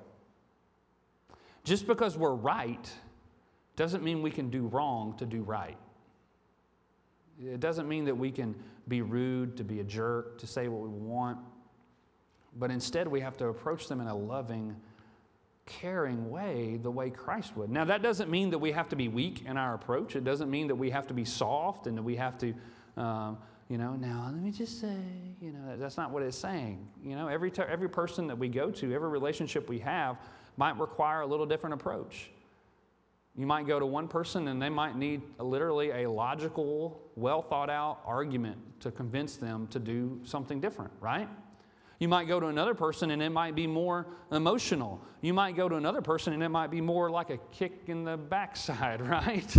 Just 1.63 1.87
because 1.87 2.17
we're 2.17 2.35
right 2.35 2.91
doesn't 3.79 4.03
mean 4.03 4.23
we 4.23 4.33
can 4.33 4.51
do 4.51 4.67
wrong 4.67 5.15
to 5.19 5.25
do 5.25 5.43
right. 5.43 5.79
It 7.41 7.61
doesn't 7.61 7.89
mean 7.89 8.07
that 8.07 8.15
we 8.17 8.33
can 8.33 8.57
be 8.89 9.03
rude, 9.03 9.57
to 9.59 9.65
be 9.65 9.79
a 9.79 9.85
jerk, 9.85 10.39
to 10.39 10.49
say 10.49 10.67
what 10.67 10.83
we 10.83 10.89
want. 10.89 11.39
But 12.59 12.73
instead, 12.73 13.07
we 13.07 13.21
have 13.21 13.37
to 13.37 13.47
approach 13.47 13.87
them 13.87 14.01
in 14.01 14.09
a 14.09 14.17
loving, 14.17 14.75
caring 15.65 16.29
way, 16.29 16.81
the 16.83 16.91
way 16.91 17.09
Christ 17.09 17.57
would. 17.57 17.71
Now, 17.71 17.85
that 17.85 18.03
doesn't 18.03 18.29
mean 18.29 18.51
that 18.51 18.59
we 18.59 18.73
have 18.73 18.89
to 18.89 18.97
be 18.97 19.07
weak 19.07 19.45
in 19.47 19.57
our 19.57 19.75
approach. 19.75 20.17
It 20.17 20.25
doesn't 20.25 20.51
mean 20.51 20.67
that 20.67 20.75
we 20.75 20.91
have 20.91 21.07
to 21.07 21.15
be 21.15 21.25
soft 21.25 21.87
and 21.87 21.97
that 21.97 22.03
we 22.03 22.17
have 22.17 22.37
to, 22.39 22.55
um, 22.97 23.39
you 23.69 23.79
know, 23.79 23.95
now 23.95 24.29
let 24.33 24.43
me 24.43 24.51
just 24.51 24.81
say, 24.81 24.97
you 25.41 25.53
know, 25.53 25.77
that's 25.77 25.97
not 25.97 26.11
what 26.11 26.25
it's 26.25 26.37
saying. 26.37 26.85
You 27.05 27.15
know, 27.15 27.29
every, 27.29 27.53
t- 27.53 27.63
every 27.63 27.89
person 27.89 28.27
that 28.27 28.39
we 28.39 28.49
go 28.49 28.73
to, 28.73 28.93
every 28.93 29.09
relationship 29.09 29.69
we 29.69 29.79
have 29.79 30.19
might 30.57 30.77
require 30.81 31.21
a 31.21 31.27
little 31.27 31.47
different 31.47 31.75
approach. 31.75 32.31
You 33.39 33.47
might 33.47 33.69
go 33.69 33.79
to 33.79 33.87
one 33.87 34.09
person 34.09 34.49
and 34.49 34.61
they 34.61 34.69
might 34.69 34.97
need 34.97 35.23
literally 35.39 35.93
a 35.93 36.11
logical, 36.11 37.01
well 37.15 37.41
thought 37.41 37.71
out 37.71 38.01
argument 38.05 38.59
to 38.81 38.91
convince 38.91 39.37
them 39.37 39.69
to 39.69 39.79
do 39.79 40.21
something 40.25 40.61
different, 40.61 40.91
right? 41.01 41.29
You 42.01 42.09
might 42.09 42.27
go 42.27 42.41
to 42.41 42.49
another 42.49 42.75
person 42.75 43.13
and 43.13 43.23
it 43.23 43.31
might 43.31 43.55
be 43.55 43.69
more 43.69 44.09
emotional. 44.33 45.01
You 45.21 45.35
might 45.35 45.55
go 45.55 45.69
to 45.69 45.77
another 45.77 46.03
person 46.03 46.33
and 46.33 46.43
it 46.43 46.49
might 46.49 46.73
be 46.73 46.81
more 46.81 47.13
like 47.13 47.31
a 47.31 47.39
kick 47.53 47.85
in 47.87 48.03
the 48.03 48.17
backside, 48.17 49.01
right? 49.09 49.57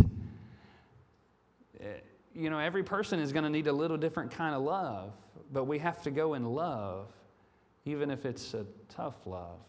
Eh, 1.80 1.86
you 2.36 2.50
know, 2.50 2.60
every 2.60 2.84
person 2.84 3.22
is 3.22 3.32
going 3.32 3.46
to 3.46 3.50
need 3.50 3.68
a 3.68 3.74
little 3.74 3.98
different 3.98 4.32
kind 4.32 4.54
of 4.54 4.62
love, 4.62 5.14
but 5.54 5.64
we 5.64 5.80
have 5.80 6.02
to 6.02 6.12
go 6.12 6.34
in 6.34 6.44
love, 6.44 7.14
even 7.86 8.12
if 8.12 8.26
it's 8.26 8.54
a 8.54 8.66
tough 8.90 9.26
love 9.26 9.60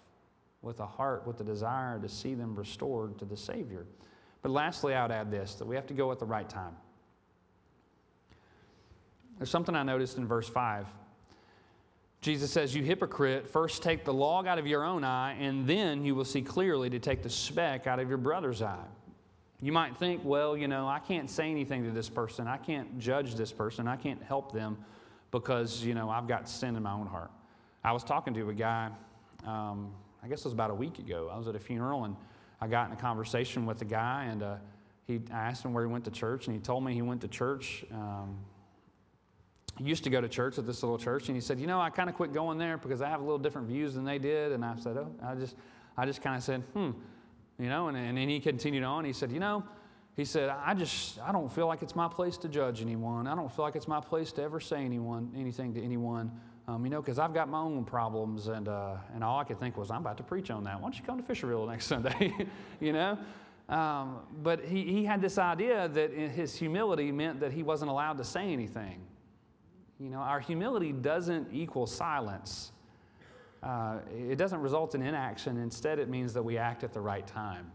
with 0.62 0.80
a 0.80 0.86
heart, 0.86 1.26
with 1.26 1.40
a 1.40 1.44
desire 1.44 1.98
to 1.98 2.08
see 2.08 2.34
them 2.34 2.54
restored 2.54 3.18
to 3.18 3.24
the 3.24 3.36
Savior. 3.36 3.86
But 4.42 4.52
lastly, 4.52 4.94
I 4.94 5.02
would 5.02 5.12
add 5.12 5.30
this 5.30 5.54
that 5.54 5.66
we 5.66 5.74
have 5.76 5.86
to 5.86 5.94
go 5.94 6.12
at 6.12 6.18
the 6.18 6.26
right 6.26 6.48
time. 6.48 6.76
There's 9.38 9.50
something 9.50 9.74
I 9.74 9.82
noticed 9.82 10.18
in 10.18 10.26
verse 10.26 10.48
5. 10.48 10.86
Jesus 12.20 12.50
says, 12.50 12.74
You 12.74 12.82
hypocrite, 12.82 13.48
first 13.48 13.82
take 13.82 14.04
the 14.04 14.12
log 14.12 14.46
out 14.46 14.58
of 14.58 14.66
your 14.66 14.84
own 14.84 15.04
eye, 15.04 15.34
and 15.40 15.66
then 15.66 16.04
you 16.04 16.14
will 16.14 16.26
see 16.26 16.42
clearly 16.42 16.90
to 16.90 16.98
take 16.98 17.22
the 17.22 17.30
speck 17.30 17.86
out 17.86 17.98
of 17.98 18.08
your 18.08 18.18
brother's 18.18 18.60
eye. 18.60 18.84
You 19.62 19.72
might 19.72 19.96
think, 19.96 20.22
well, 20.24 20.56
you 20.56 20.68
know, 20.68 20.88
I 20.88 20.98
can't 20.98 21.30
say 21.30 21.50
anything 21.50 21.84
to 21.84 21.90
this 21.90 22.08
person. 22.08 22.46
I 22.46 22.56
can't 22.56 22.98
judge 22.98 23.34
this 23.34 23.52
person. 23.52 23.88
I 23.88 23.96
can't 23.96 24.22
help 24.22 24.52
them 24.52 24.78
because, 25.30 25.82
you 25.82 25.94
know, 25.94 26.10
I've 26.10 26.26
got 26.26 26.48
sin 26.48 26.76
in 26.76 26.82
my 26.82 26.92
own 26.92 27.06
heart. 27.06 27.30
I 27.84 27.92
was 27.92 28.04
talking 28.04 28.34
to 28.34 28.48
a 28.50 28.54
guy 28.54 28.90
um, 29.46 29.92
I 30.22 30.28
guess 30.28 30.40
it 30.40 30.44
was 30.44 30.52
about 30.52 30.70
a 30.70 30.74
week 30.74 30.98
ago. 30.98 31.30
I 31.32 31.38
was 31.38 31.48
at 31.48 31.54
a 31.54 31.58
funeral 31.58 32.04
and 32.04 32.16
I 32.60 32.66
got 32.66 32.88
in 32.88 32.92
a 32.92 33.00
conversation 33.00 33.66
with 33.66 33.80
a 33.82 33.86
guy 33.86 34.24
and 34.24 34.42
uh, 34.42 34.56
he, 35.06 35.20
I 35.32 35.48
asked 35.48 35.64
him 35.64 35.72
where 35.72 35.84
he 35.84 35.90
went 35.90 36.04
to 36.04 36.10
church 36.10 36.46
and 36.46 36.54
he 36.54 36.60
told 36.60 36.84
me 36.84 36.94
he 36.94 37.02
went 37.02 37.20
to 37.22 37.28
church. 37.28 37.84
Um, 37.92 38.38
he 39.78 39.84
used 39.84 40.04
to 40.04 40.10
go 40.10 40.20
to 40.20 40.28
church 40.28 40.58
at 40.58 40.66
this 40.66 40.82
little 40.82 40.98
church 40.98 41.28
and 41.28 41.36
he 41.36 41.40
said, 41.40 41.58
you 41.58 41.66
know, 41.66 41.80
I 41.80 41.90
kind 41.90 42.10
of 42.10 42.16
quit 42.16 42.32
going 42.34 42.58
there 42.58 42.76
because 42.76 43.00
I 43.00 43.08
have 43.08 43.20
a 43.20 43.24
little 43.24 43.38
different 43.38 43.66
views 43.66 43.94
than 43.94 44.04
they 44.04 44.18
did. 44.18 44.52
And 44.52 44.64
I 44.64 44.76
said, 44.76 44.96
oh, 44.98 45.10
I 45.22 45.34
just, 45.34 45.56
I 45.96 46.04
just 46.04 46.22
kind 46.22 46.36
of 46.36 46.42
said, 46.42 46.62
hmm, 46.74 46.90
you 47.58 47.68
know, 47.68 47.88
and, 47.88 47.96
and 47.96 48.18
then 48.18 48.28
he 48.28 48.40
continued 48.40 48.84
on. 48.84 49.04
He 49.04 49.14
said, 49.14 49.32
you 49.32 49.40
know, 49.40 49.64
he 50.16 50.26
said, 50.26 50.50
I 50.50 50.74
just, 50.74 51.18
I 51.20 51.32
don't 51.32 51.50
feel 51.50 51.66
like 51.66 51.82
it's 51.82 51.96
my 51.96 52.08
place 52.08 52.36
to 52.38 52.48
judge 52.48 52.82
anyone. 52.82 53.26
I 53.26 53.34
don't 53.34 53.50
feel 53.50 53.64
like 53.64 53.76
it's 53.76 53.88
my 53.88 54.00
place 54.00 54.32
to 54.32 54.42
ever 54.42 54.60
say 54.60 54.84
anyone, 54.84 55.32
anything 55.34 55.72
to 55.74 55.82
anyone. 55.82 56.30
Um, 56.70 56.84
you 56.84 56.90
know, 56.90 57.00
because 57.02 57.18
I've 57.18 57.34
got 57.34 57.48
my 57.48 57.58
own 57.58 57.84
problems, 57.84 58.46
and, 58.46 58.68
uh, 58.68 58.94
and 59.12 59.24
all 59.24 59.40
I 59.40 59.44
could 59.44 59.58
think 59.58 59.76
was, 59.76 59.90
I'm 59.90 60.02
about 60.02 60.16
to 60.18 60.22
preach 60.22 60.52
on 60.52 60.62
that. 60.64 60.76
Why 60.76 60.82
don't 60.82 60.96
you 60.96 61.04
come 61.04 61.20
to 61.20 61.24
Fisherville 61.24 61.68
next 61.68 61.86
Sunday? 61.88 62.32
you 62.80 62.92
know? 62.92 63.18
Um, 63.68 64.20
but 64.40 64.64
he, 64.64 64.84
he 64.84 65.04
had 65.04 65.20
this 65.20 65.36
idea 65.36 65.88
that 65.88 66.12
his 66.12 66.54
humility 66.54 67.10
meant 67.10 67.40
that 67.40 67.52
he 67.52 67.64
wasn't 67.64 67.90
allowed 67.90 68.18
to 68.18 68.24
say 68.24 68.52
anything. 68.52 69.00
You 69.98 70.10
know, 70.10 70.18
our 70.18 70.38
humility 70.38 70.92
doesn't 70.92 71.48
equal 71.52 71.88
silence. 71.88 72.70
Uh, 73.64 73.98
it 74.12 74.38
doesn't 74.38 74.60
result 74.60 74.94
in 74.94 75.02
inaction. 75.02 75.56
Instead, 75.56 75.98
it 75.98 76.08
means 76.08 76.32
that 76.34 76.42
we 76.42 76.56
act 76.56 76.84
at 76.84 76.92
the 76.92 77.00
right 77.00 77.26
time. 77.26 77.70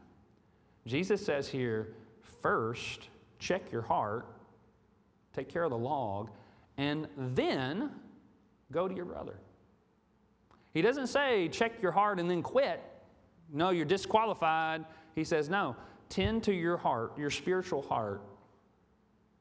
Jesus 0.88 1.24
says 1.26 1.50
here, 1.50 1.94
first, 2.42 3.10
check 3.40 3.72
your 3.74 3.82
heart, 3.82 4.26
take 5.34 5.50
care 5.50 5.64
of 5.64 5.72
the 5.72 5.78
log, 5.78 6.30
and 6.78 7.08
then 7.18 7.92
Go 8.72 8.88
to 8.88 8.96
your 8.96 9.06
brother. 9.06 9.40
He 10.74 10.82
doesn't 10.82 11.08
say, 11.08 11.48
check 11.48 11.82
your 11.82 11.92
heart 11.92 12.20
and 12.20 12.30
then 12.30 12.42
quit. 12.42 12.82
No, 13.52 13.70
you're 13.70 13.86
disqualified. 13.86 14.86
He 15.14 15.24
says, 15.24 15.50
no, 15.50 15.76
tend 16.10 16.44
to 16.44 16.54
your 16.54 16.78
heart, 16.78 17.18
your 17.18 17.30
spiritual 17.30 17.82
heart. 17.82 18.22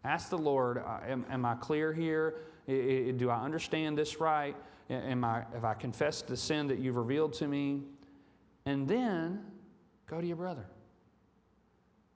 Ask 0.04 0.28
the 0.28 0.38
Lord, 0.38 0.78
uh, 0.78 0.98
am, 1.08 1.24
am 1.30 1.44
I 1.44 1.54
clear 1.54 1.92
here? 1.92 2.36
do 2.66 3.28
I 3.28 3.44
understand 3.44 3.98
this 3.98 4.20
right? 4.20 4.56
Am 4.88 5.24
I, 5.24 5.44
have 5.52 5.64
I 5.64 5.74
confessed 5.74 6.28
the 6.28 6.36
sin 6.36 6.66
that 6.68 6.78
you've 6.78 6.96
revealed 6.96 7.34
to 7.34 7.48
me? 7.48 7.82
And 8.64 8.88
then 8.88 9.44
go 10.06 10.20
to 10.20 10.26
your 10.26 10.36
brother. 10.36 10.66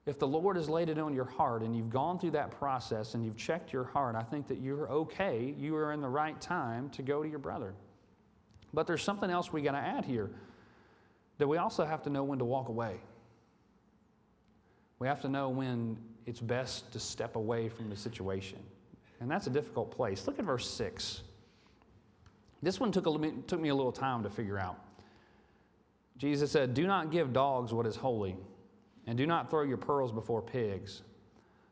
If 0.09 0.17
the 0.17 0.27
Lord 0.27 0.55
has 0.55 0.67
laid 0.67 0.89
it 0.89 0.97
on 0.97 1.13
your 1.13 1.25
heart 1.25 1.61
and 1.61 1.77
you've 1.77 1.91
gone 1.91 2.17
through 2.17 2.31
that 2.31 2.49
process 2.49 3.13
and 3.13 3.23
you've 3.23 3.37
checked 3.37 3.71
your 3.71 3.83
heart, 3.83 4.15
I 4.15 4.23
think 4.23 4.47
that 4.47 4.59
you're 4.59 4.89
okay. 4.89 5.53
You 5.55 5.75
are 5.75 5.93
in 5.93 6.01
the 6.01 6.09
right 6.09 6.41
time 6.41 6.89
to 6.91 7.03
go 7.03 7.21
to 7.21 7.29
your 7.29 7.37
brother. 7.37 7.75
But 8.73 8.87
there's 8.87 9.03
something 9.03 9.29
else 9.29 9.53
we 9.53 9.61
got 9.61 9.73
to 9.73 9.77
add 9.77 10.05
here 10.05 10.31
that 11.37 11.47
we 11.47 11.57
also 11.57 11.85
have 11.85 12.01
to 12.03 12.09
know 12.09 12.23
when 12.23 12.39
to 12.39 12.45
walk 12.45 12.69
away. 12.69 12.95
We 14.97 15.05
have 15.05 15.21
to 15.21 15.29
know 15.29 15.49
when 15.49 15.95
it's 16.25 16.39
best 16.39 16.91
to 16.93 16.99
step 16.99 17.35
away 17.35 17.69
from 17.69 17.91
the 17.91 17.95
situation. 17.95 18.57
And 19.19 19.29
that's 19.29 19.45
a 19.45 19.51
difficult 19.51 19.91
place. 19.91 20.25
Look 20.25 20.39
at 20.39 20.45
verse 20.45 20.67
6. 20.71 21.21
This 22.63 22.79
one 22.79 22.91
took, 22.91 23.05
a, 23.05 23.31
took 23.45 23.59
me 23.59 23.69
a 23.69 23.75
little 23.75 23.91
time 23.91 24.23
to 24.23 24.31
figure 24.31 24.57
out. 24.57 24.79
Jesus 26.17 26.51
said, 26.51 26.73
Do 26.73 26.87
not 26.87 27.11
give 27.11 27.31
dogs 27.31 27.71
what 27.71 27.85
is 27.85 27.95
holy 27.95 28.37
and 29.09 29.17
do 29.17 29.25
not 29.25 29.49
throw 29.49 29.63
your 29.63 29.77
pearls 29.77 30.11
before 30.11 30.39
pigs, 30.39 31.01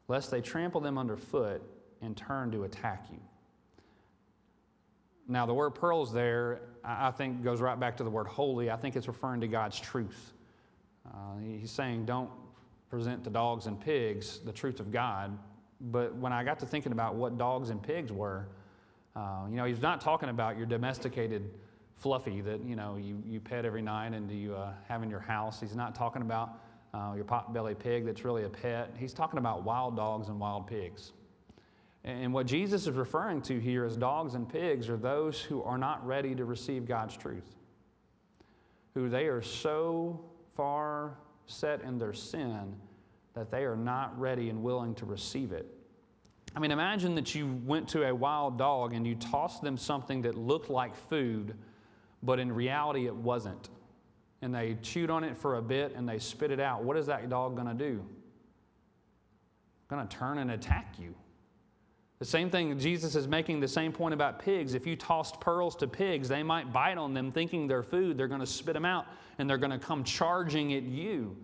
lest 0.08 0.32
they 0.32 0.42
trample 0.42 0.82
them 0.82 0.98
underfoot 0.98 1.62
and 2.02 2.18
turn 2.18 2.50
to 2.50 2.64
attack 2.64 3.06
you. 3.12 3.20
Now, 5.28 5.46
the 5.46 5.54
word 5.54 5.76
pearls 5.76 6.12
there, 6.12 6.62
I 6.84 7.12
think, 7.12 7.44
goes 7.44 7.62
right 7.62 7.80
back 7.80 7.98
to 7.98 8.04
the 8.04 8.10
word 8.10 8.26
holy. 8.26 8.72
I 8.72 8.76
think 8.76 8.96
it's 8.96 9.08
referring 9.08 9.42
to 9.42 9.48
God's 9.48 9.80
truth. 9.80 10.34
Uh, 11.08 11.38
he's 11.60 11.70
saying, 11.70 12.06
don't 12.06 12.32
present 12.90 13.24
to 13.26 13.30
dogs 13.30 13.68
and 13.68 13.80
pigs 13.80 14.40
the 14.40 14.52
truth 14.52 14.80
of 14.80 14.92
God. 14.92 15.38
But 15.80 16.16
when 16.16 16.34
I 16.34 16.44
got 16.44 16.58
to 16.62 16.66
thinking 16.66 16.92
about 16.92 17.14
what 17.14 17.38
dogs 17.38 17.70
and 17.70 17.84
pigs 17.84 18.12
were, 18.12 18.48
uh, 19.16 19.46
you 19.48 19.58
know, 19.58 19.66
he's 19.66 19.82
not 19.82 20.02
talking 20.02 20.30
about 20.30 20.58
your 20.58 20.66
domesticated 20.66 21.52
fluffy 21.98 22.42
that, 22.42 22.64
you 22.66 22.76
know, 22.76 22.98
you, 23.00 23.22
you 23.28 23.40
pet 23.40 23.64
every 23.64 23.84
night 23.84 24.14
and 24.14 24.32
you 24.32 24.56
uh, 24.56 24.72
have 24.88 25.04
in 25.04 25.10
your 25.12 25.20
house. 25.20 25.60
He's 25.60 25.76
not 25.76 25.94
talking 25.94 26.24
about 26.24 26.62
uh, 26.98 27.14
your 27.14 27.26
pot-bellied 27.26 27.78
pig 27.78 28.06
that's 28.06 28.26
really 28.26 28.44
a 28.44 28.50
pet. 28.50 28.94
He's 28.98 29.14
talking 29.14 29.38
about 29.38 29.64
wild 29.64 29.96
dogs 29.96 30.30
and 30.30 30.40
wild 30.40 30.68
pigs. 30.68 31.12
And 32.04 32.34
what 32.34 32.48
Jesus 32.48 32.88
is 32.88 32.92
referring 32.92 33.42
to 33.44 33.60
here 33.60 33.84
as 33.86 33.98
dogs 33.98 34.34
and 34.34 34.48
pigs 34.48 34.90
are 34.90 34.98
those 34.98 35.40
who 35.42 35.62
are 35.64 35.78
not 35.78 36.06
ready 36.08 36.34
to 36.36 36.46
receive 36.46 36.88
God's 36.88 37.16
truth, 37.16 37.56
who 38.94 39.10
they 39.10 39.26
are 39.26 39.42
so 39.42 40.22
far 40.56 41.18
set 41.46 41.82
in 41.82 41.98
their 41.98 42.14
sin 42.14 42.76
that 43.34 43.52
they 43.52 43.66
are 43.66 43.76
not 43.76 44.18
ready 44.20 44.50
and 44.50 44.64
willing 44.64 44.96
to 44.96 45.06
receive 45.06 45.52
it. 45.52 45.68
I 46.56 46.60
mean, 46.60 46.72
imagine 46.72 47.14
that 47.16 47.36
you 47.36 47.62
went 47.66 47.90
to 47.90 48.08
a 48.08 48.16
wild 48.16 48.58
dog 48.58 48.94
and 48.94 49.06
you 49.06 49.16
tossed 49.16 49.62
them 49.62 49.78
something 49.78 50.24
that 50.24 50.36
looked 50.36 50.70
like 50.70 50.96
food, 50.96 51.54
but 52.24 52.40
in 52.40 52.52
reality 52.52 53.06
it 53.06 53.16
wasn't 53.16 53.70
and 54.42 54.54
they 54.54 54.78
chewed 54.82 55.10
on 55.10 55.24
it 55.24 55.38
for 55.38 55.58
a 55.58 55.62
bit 55.62 55.94
and 55.96 56.08
they 56.08 56.20
spit 56.20 56.52
it 56.52 56.60
out, 56.60 56.84
what 56.84 56.98
is 56.98 57.08
that 57.08 57.28
dog 57.30 57.56
going 57.56 57.68
to 57.68 57.74
do? 57.74 58.04
Going 59.88 60.08
to 60.08 60.18
turn 60.18 60.38
and 60.38 60.52
attack 60.52 60.96
you. 61.00 61.16
The 62.20 62.26
same 62.26 62.50
thing, 62.50 62.78
Jesus 62.80 63.16
is 63.16 63.28
making 63.28 63.60
the 63.60 63.68
same 63.68 63.92
point 63.92 64.14
about 64.14 64.40
pigs. 64.40 64.74
If 64.74 64.88
you 64.88 64.96
tossed 64.96 65.40
pearls 65.40 65.76
to 65.78 65.88
pigs, 65.88 66.28
they 66.28 66.42
might 66.42 66.74
bite 66.74 66.98
on 66.98 67.14
them 67.14 67.32
thinking 67.32 67.68
they're 67.68 67.84
food. 67.84 68.18
They're 68.18 68.28
going 68.28 68.42
to 68.42 68.48
spit 68.48 68.74
them 68.74 68.86
out 68.86 69.06
and 69.38 69.48
they're 69.48 69.60
going 69.60 69.72
to 69.72 69.80
come 69.80 70.04
charging 70.04 70.74
at 70.74 70.84
you. 70.84 71.38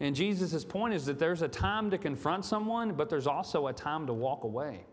And 0.00 0.14
Jesus' 0.14 0.64
point 0.64 0.94
is 0.94 1.06
that 1.06 1.18
there's 1.18 1.42
a 1.42 1.48
time 1.48 1.90
to 1.90 1.98
confront 1.98 2.44
someone, 2.44 2.92
but 2.92 3.08
there's 3.08 3.26
also 3.26 3.66
a 3.66 3.72
time 3.72 4.06
to 4.06 4.12
walk 4.12 4.44
away. 4.44 4.84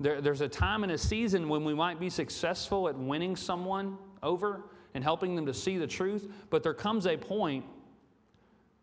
There, 0.00 0.20
there's 0.20 0.40
a 0.40 0.48
time 0.48 0.82
and 0.82 0.92
a 0.92 0.98
season 0.98 1.48
when 1.48 1.64
we 1.64 1.74
might 1.74 2.00
be 2.00 2.08
successful 2.08 2.88
at 2.88 2.96
winning 2.96 3.36
someone 3.36 3.98
over 4.22 4.64
and 4.94 5.04
helping 5.04 5.36
them 5.36 5.46
to 5.46 5.54
see 5.54 5.78
the 5.78 5.86
truth, 5.86 6.28
but 6.50 6.62
there 6.62 6.74
comes 6.74 7.06
a 7.06 7.16
point, 7.16 7.64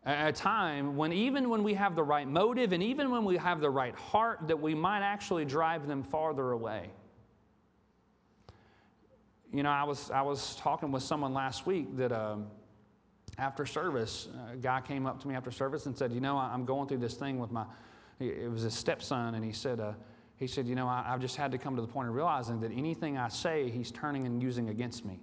a 0.06 0.32
time 0.32 0.96
when 0.96 1.12
even 1.12 1.50
when 1.50 1.64
we 1.64 1.74
have 1.74 1.96
the 1.96 2.04
right 2.04 2.28
motive 2.28 2.74
and 2.74 2.84
even 2.84 3.10
when 3.10 3.26
we 3.26 3.38
have 3.38 3.60
the 3.60 3.70
right 3.70 3.96
heart, 3.96 4.48
that 4.48 4.60
we 4.60 4.76
might 4.76 5.02
actually 5.02 5.46
drive 5.46 5.88
them 5.88 6.04
farther 6.04 6.52
away. 6.52 6.90
You 9.52 9.64
know, 9.64 9.70
I 9.70 9.84
was, 9.84 10.12
I 10.12 10.22
was 10.22 10.56
talking 10.58 10.92
with 10.92 11.04
someone 11.04 11.34
last 11.34 11.66
week 11.66 11.96
that 11.98 12.12
um, 12.12 12.48
after 13.38 13.66
service, 13.66 14.28
a 14.52 14.58
guy 14.58 14.82
came 14.82 15.06
up 15.06 15.22
to 15.22 15.28
me 15.28 15.36
after 15.36 15.52
service 15.52 15.86
and 15.86 15.98
said, 15.98 16.12
You 16.12 16.22
know, 16.22 16.38
I'm 16.38 16.66
going 16.66 16.88
through 16.88 17.00
this 17.00 17.16
thing 17.16 17.40
with 17.40 17.52
my, 17.52 17.66
it 18.20 18.50
was 18.50 18.64
his 18.64 18.74
stepson, 18.74 19.36
and 19.36 19.44
he 19.44 19.52
said, 19.52 19.80
uh, 19.80 19.94
he 20.38 20.48
said, 20.48 20.68
You 20.68 20.76
know, 20.76 20.88
I, 20.88 21.04
have 21.04 21.22
just 21.22 21.36
had 21.36 21.52
to 21.52 21.58
come 21.58 21.76
to 21.76 21.82
the 21.82 21.88
point 21.88 22.10
of 22.10 22.16
realizing 22.16 22.60
that 22.62 22.72
anything 22.72 23.18
I 23.18 23.30
say, 23.30 23.70
he's 23.70 23.92
turning 23.92 24.26
and 24.26 24.42
using 24.42 24.70
against 24.70 25.06
me. 25.06 25.20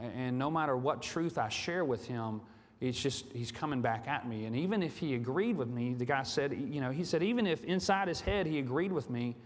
And 0.00 0.38
no 0.38 0.50
matter 0.50 0.76
what 0.76 1.02
truth 1.02 1.38
I 1.38 1.48
share 1.48 1.84
with 1.84 2.06
him, 2.06 2.40
it's 2.80 3.00
just, 3.00 3.26
he's 3.32 3.52
coming 3.52 3.80
back 3.80 4.08
at 4.08 4.28
me. 4.28 4.46
And 4.46 4.56
even 4.56 4.82
if 4.82 4.98
he 4.98 5.14
agreed 5.14 5.56
with 5.56 5.68
me, 5.68 5.94
the 5.94 6.04
guy 6.04 6.22
said, 6.24 6.52
You 6.52 6.80
know, 6.80 6.90
he 6.90 7.04
said, 7.04 7.22
even 7.22 7.46
if 7.46 7.64
inside 7.64 8.08
his 8.08 8.20
head 8.20 8.46
he 8.46 8.58
agreed 8.58 8.92
with 8.92 9.08
me, 9.08 9.36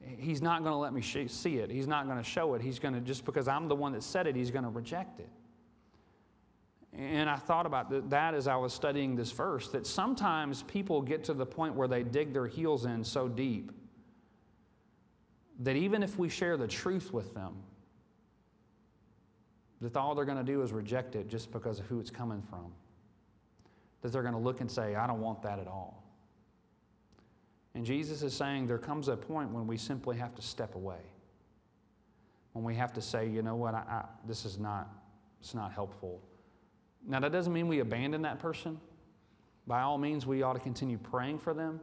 he's 0.00 0.42
not 0.42 0.62
going 0.62 0.72
to 0.72 0.78
let 0.78 0.92
me 0.92 1.02
see 1.02 1.56
it. 1.56 1.70
He's 1.70 1.86
not 1.86 2.06
going 2.06 2.18
to 2.18 2.24
show 2.24 2.54
it. 2.54 2.62
He's 2.62 2.78
going 2.78 2.94
to, 2.94 3.00
just 3.00 3.24
because 3.24 3.48
I'm 3.48 3.68
the 3.68 3.74
one 3.74 3.92
that 3.92 4.02
said 4.02 4.26
it, 4.26 4.36
he's 4.36 4.50
going 4.50 4.64
to 4.64 4.70
reject 4.70 5.20
it. 5.20 5.28
And 6.96 7.28
I 7.28 7.36
thought 7.36 7.66
about 7.66 8.10
that 8.10 8.34
as 8.34 8.48
I 8.48 8.56
was 8.56 8.72
studying 8.72 9.14
this 9.14 9.30
verse 9.30 9.68
that 9.68 9.86
sometimes 9.86 10.62
people 10.64 11.02
get 11.02 11.24
to 11.24 11.34
the 11.34 11.46
point 11.46 11.74
where 11.74 11.88
they 11.88 12.02
dig 12.02 12.32
their 12.32 12.46
heels 12.46 12.86
in 12.86 13.04
so 13.04 13.28
deep 13.28 13.72
that 15.60 15.76
even 15.76 16.02
if 16.02 16.18
we 16.18 16.28
share 16.28 16.56
the 16.56 16.66
truth 16.66 17.12
with 17.12 17.34
them, 17.34 17.54
that 19.80 19.96
all 19.96 20.14
they're 20.14 20.24
going 20.24 20.38
to 20.38 20.44
do 20.44 20.62
is 20.62 20.72
reject 20.72 21.14
it 21.14 21.28
just 21.28 21.52
because 21.52 21.78
of 21.78 21.86
who 21.86 22.00
it's 22.00 22.10
coming 22.10 22.42
from. 22.42 22.72
That 24.02 24.12
they're 24.12 24.22
going 24.22 24.34
to 24.34 24.40
look 24.40 24.60
and 24.60 24.70
say, 24.70 24.94
I 24.94 25.06
don't 25.06 25.20
want 25.20 25.42
that 25.42 25.58
at 25.58 25.66
all. 25.66 26.02
And 27.74 27.84
Jesus 27.84 28.22
is 28.22 28.34
saying 28.34 28.66
there 28.66 28.78
comes 28.78 29.08
a 29.08 29.16
point 29.16 29.50
when 29.50 29.66
we 29.66 29.76
simply 29.76 30.16
have 30.16 30.34
to 30.34 30.42
step 30.42 30.74
away. 30.74 31.00
When 32.52 32.64
we 32.64 32.74
have 32.74 32.92
to 32.94 33.02
say, 33.02 33.28
you 33.28 33.42
know 33.42 33.54
what, 33.54 33.74
I, 33.74 33.78
I, 33.78 34.04
this 34.26 34.44
is 34.44 34.58
not, 34.58 34.88
it's 35.40 35.54
not 35.54 35.72
helpful. 35.72 36.20
Now, 37.06 37.20
that 37.20 37.30
doesn't 37.30 37.52
mean 37.52 37.68
we 37.68 37.78
abandon 37.78 38.22
that 38.22 38.40
person. 38.40 38.80
By 39.66 39.82
all 39.82 39.98
means, 39.98 40.26
we 40.26 40.42
ought 40.42 40.54
to 40.54 40.60
continue 40.60 40.98
praying 40.98 41.38
for 41.38 41.54
them. 41.54 41.80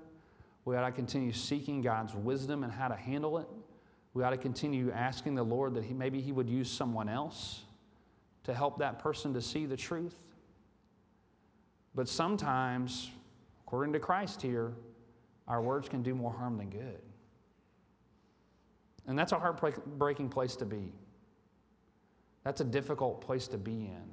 We 0.65 0.75
ought 0.75 0.86
to 0.86 0.91
continue 0.91 1.31
seeking 1.31 1.81
God's 1.81 2.13
wisdom 2.13 2.63
and 2.63 2.73
how 2.73 2.88
to 2.88 2.95
handle 2.95 3.38
it. 3.38 3.47
We 4.13 4.23
ought 4.23 4.31
to 4.31 4.38
continue 4.38 4.91
asking 4.91 5.36
the 5.36 5.43
Lord 5.43 5.75
that 5.75 5.84
he, 5.84 5.93
maybe 5.93 6.19
He 6.19 6.31
would 6.31 6.49
use 6.49 6.69
someone 6.69 7.08
else 7.08 7.64
to 8.45 8.53
help 8.53 8.77
that 8.79 8.99
person 8.99 9.34
to 9.34 9.41
see 9.41 9.65
the 9.65 9.75
truth. 9.75 10.15
But 11.93 12.08
sometimes, 12.08 13.12
according 13.65 13.93
to 13.93 13.99
Christ 13.99 14.41
here, 14.41 14.73
our 15.47 15.62
words 15.62 15.89
can 15.89 16.01
do 16.01 16.15
more 16.15 16.31
harm 16.31 16.58
than 16.58 16.69
good. 16.69 17.01
And 19.08 19.17
that's 19.17 19.31
a 19.31 19.39
heartbreaking 19.39 20.29
place 20.29 20.55
to 20.58 20.65
be. 20.65 20.93
That's 22.43 22.62
a 22.62 22.65
difficult 22.65 23.21
place 23.21 23.47
to 23.49 23.58
be 23.58 23.71
in. 23.71 24.03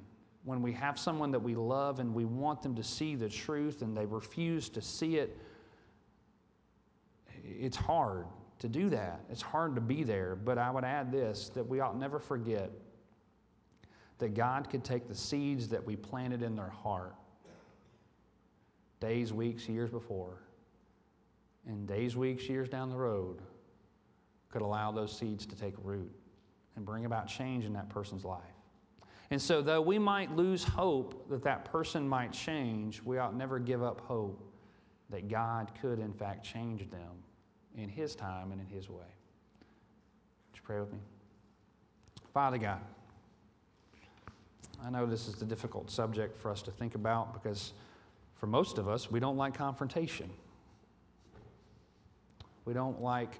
When 0.43 0.61
we 0.61 0.73
have 0.73 0.99
someone 0.99 1.31
that 1.31 1.39
we 1.39 1.55
love 1.55 1.99
and 1.99 2.13
we 2.13 2.25
want 2.25 2.61
them 2.61 2.75
to 2.75 2.83
see 2.83 3.15
the 3.15 3.29
truth 3.29 3.81
and 3.81 3.95
they 3.95 4.05
refuse 4.05 4.69
to 4.69 4.81
see 4.81 5.17
it, 5.17 5.37
it's 7.43 7.77
hard 7.77 8.25
to 8.59 8.67
do 8.67 8.89
that. 8.89 9.21
It's 9.29 9.41
hard 9.41 9.75
to 9.75 9.81
be 9.81 10.03
there. 10.03 10.35
But 10.35 10.57
I 10.57 10.69
would 10.71 10.83
add 10.83 11.11
this 11.11 11.49
that 11.49 11.67
we 11.67 11.79
ought 11.79 11.97
never 11.97 12.19
forget 12.19 12.71
that 14.19 14.33
God 14.33 14.69
could 14.69 14.83
take 14.83 15.07
the 15.07 15.15
seeds 15.15 15.67
that 15.69 15.83
we 15.83 15.95
planted 15.95 16.41
in 16.41 16.55
their 16.55 16.69
heart 16.69 17.15
days, 18.99 19.33
weeks, 19.33 19.67
years 19.67 19.89
before 19.89 20.37
and 21.67 21.87
days, 21.87 22.15
weeks, 22.15 22.47
years 22.47 22.69
down 22.69 22.89
the 22.89 22.95
road 22.95 23.41
could 24.49 24.61
allow 24.61 24.91
those 24.91 25.17
seeds 25.17 25.45
to 25.45 25.55
take 25.55 25.73
root 25.83 26.11
and 26.75 26.85
bring 26.85 27.05
about 27.05 27.27
change 27.27 27.65
in 27.65 27.73
that 27.73 27.89
person's 27.89 28.23
life. 28.23 28.41
And 29.31 29.41
so, 29.41 29.61
though 29.61 29.81
we 29.81 29.97
might 29.97 30.35
lose 30.35 30.63
hope 30.63 31.27
that 31.29 31.43
that 31.43 31.65
person 31.65 32.07
might 32.07 32.31
change, 32.31 33.01
we 33.03 33.17
ought 33.17 33.35
never 33.35 33.57
give 33.57 33.81
up 33.81 34.01
hope 34.01 34.53
that 35.09 35.27
God 35.27 35.71
could, 35.81 35.99
in 35.99 36.13
fact, 36.13 36.45
change 36.45 36.89
them 36.89 37.23
in 37.75 37.89
His 37.89 38.15
time 38.15 38.51
and 38.51 38.61
in 38.61 38.67
His 38.67 38.89
way. 38.89 38.97
Would 38.97 40.55
you 40.55 40.61
pray 40.63 40.79
with 40.79 40.91
me? 40.91 40.99
Father 42.33 42.57
God, 42.57 42.81
I 44.85 44.89
know 44.89 45.05
this 45.05 45.27
is 45.27 45.41
a 45.41 45.45
difficult 45.45 45.89
subject 45.89 46.37
for 46.41 46.51
us 46.51 46.61
to 46.63 46.71
think 46.71 46.95
about 46.95 47.33
because 47.33 47.71
for 48.35 48.47
most 48.47 48.77
of 48.77 48.89
us, 48.89 49.09
we 49.09 49.21
don't 49.21 49.37
like 49.37 49.53
confrontation. 49.53 50.29
We 52.65 52.73
don't 52.73 53.01
like 53.01 53.39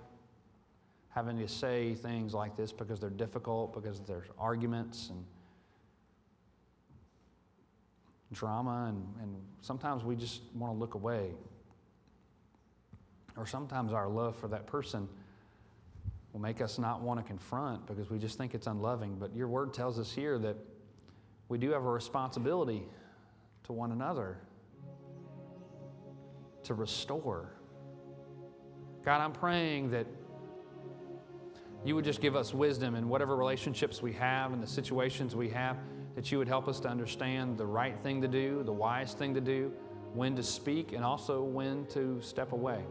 having 1.09 1.37
to 1.39 1.47
say 1.47 1.95
things 1.95 2.33
like 2.33 2.55
this 2.55 2.71
because 2.71 2.99
they're 2.99 3.09
difficult, 3.09 3.73
because 3.73 3.99
there's 4.01 4.27
arguments 4.39 5.09
and 5.09 5.25
drama, 8.31 8.85
and, 8.89 9.05
and 9.21 9.35
sometimes 9.61 10.03
we 10.03 10.15
just 10.15 10.41
want 10.55 10.73
to 10.73 10.79
look 10.79 10.93
away. 10.95 11.31
Or 13.35 13.45
sometimes 13.45 13.91
our 13.91 14.07
love 14.07 14.37
for 14.37 14.47
that 14.47 14.65
person 14.65 15.09
will 16.31 16.39
make 16.39 16.61
us 16.61 16.79
not 16.79 17.01
want 17.01 17.19
to 17.19 17.25
confront 17.25 17.85
because 17.85 18.09
we 18.09 18.17
just 18.17 18.37
think 18.37 18.55
it's 18.55 18.67
unloving. 18.67 19.17
But 19.19 19.35
your 19.35 19.47
word 19.47 19.73
tells 19.73 19.99
us 19.99 20.11
here 20.11 20.39
that 20.39 20.55
we 21.49 21.57
do 21.57 21.71
have 21.71 21.83
a 21.83 21.89
responsibility 21.89 22.83
to 23.63 23.73
one 23.73 23.91
another 23.91 24.37
to 26.63 26.73
restore 26.73 27.53
God, 29.03 29.19
I'm 29.19 29.33
praying 29.33 29.91
that 29.91 30.07
you 31.83 31.93
would 31.93 32.05
just 32.05 32.21
give 32.21 32.37
us 32.37 32.53
wisdom 32.53 32.95
in 32.95 33.09
whatever 33.09 33.35
relationships 33.35 34.01
we 34.01 34.13
have 34.13 34.53
and 34.53 34.63
the 34.63 34.67
situations 34.67 35.35
we 35.35 35.49
have, 35.49 35.77
that 36.15 36.31
you 36.31 36.37
would 36.37 36.47
help 36.47 36.69
us 36.69 36.79
to 36.81 36.87
understand 36.87 37.57
the 37.57 37.65
right 37.65 37.99
thing 38.01 38.21
to 38.21 38.29
do, 38.29 38.63
the 38.63 38.71
wise 38.71 39.13
thing 39.13 39.33
to 39.33 39.41
do, 39.41 39.73
when 40.13 40.37
to 40.37 40.43
speak, 40.43 40.93
and 40.93 41.03
also 41.03 41.43
when 41.43 41.85
to 41.87 42.21
step 42.21 42.53
away, 42.53 42.85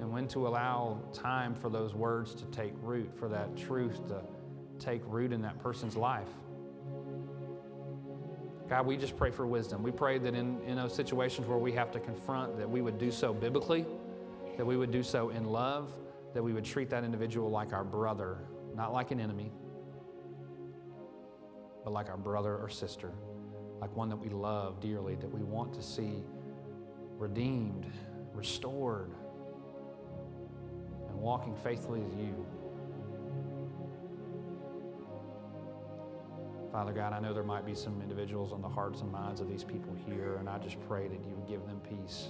and 0.00 0.12
when 0.12 0.28
to 0.28 0.46
allow 0.46 1.00
time 1.14 1.54
for 1.54 1.70
those 1.70 1.94
words 1.94 2.34
to 2.34 2.44
take 2.46 2.74
root, 2.82 3.10
for 3.18 3.28
that 3.28 3.56
truth 3.56 4.06
to 4.08 4.20
take 4.78 5.00
root 5.06 5.32
in 5.32 5.40
that 5.40 5.58
person's 5.62 5.96
life. 5.96 6.28
God, 8.70 8.86
we 8.86 8.96
just 8.96 9.16
pray 9.16 9.30
for 9.30 9.46
wisdom. 9.46 9.82
We 9.82 9.90
pray 9.90 10.16
that 10.18 10.34
in, 10.34 10.62
in 10.62 10.76
those 10.76 10.94
situations 10.94 11.46
where 11.46 11.58
we 11.58 11.72
have 11.72 11.90
to 11.90 12.00
confront, 12.00 12.56
that 12.56 12.70
we 12.70 12.80
would 12.80 12.98
do 12.98 13.10
so 13.10 13.34
biblically 13.34 13.84
that 14.60 14.66
we 14.66 14.76
would 14.76 14.90
do 14.90 15.02
so 15.02 15.30
in 15.30 15.46
love, 15.46 15.90
that 16.34 16.42
we 16.42 16.52
would 16.52 16.66
treat 16.66 16.90
that 16.90 17.02
individual 17.02 17.48
like 17.48 17.72
our 17.72 17.82
brother, 17.82 18.38
not 18.74 18.92
like 18.92 19.10
an 19.10 19.18
enemy, 19.18 19.50
but 21.82 21.94
like 21.94 22.10
our 22.10 22.18
brother 22.18 22.58
or 22.58 22.68
sister, 22.68 23.10
like 23.80 23.96
one 23.96 24.10
that 24.10 24.16
we 24.18 24.28
love 24.28 24.78
dearly, 24.78 25.14
that 25.14 25.32
we 25.32 25.40
want 25.40 25.72
to 25.72 25.82
see 25.82 26.22
redeemed, 27.16 27.86
restored, 28.34 29.14
and 31.08 31.18
walking 31.18 31.56
faithfully 31.56 32.00
with 32.00 32.18
you. 32.18 32.46
Father 36.72 36.92
God, 36.92 37.12
I 37.12 37.20
know 37.20 37.34
there 37.34 37.42
might 37.42 37.66
be 37.66 37.74
some 37.74 38.00
individuals 38.00 38.52
on 38.52 38.62
the 38.62 38.68
hearts 38.68 39.00
and 39.00 39.10
minds 39.10 39.40
of 39.40 39.48
these 39.48 39.64
people 39.64 39.94
here, 40.06 40.36
and 40.36 40.48
I 40.48 40.58
just 40.58 40.76
pray 40.86 41.08
that 41.08 41.18
you 41.26 41.34
would 41.34 41.48
give 41.48 41.66
them 41.66 41.80
peace 41.88 42.28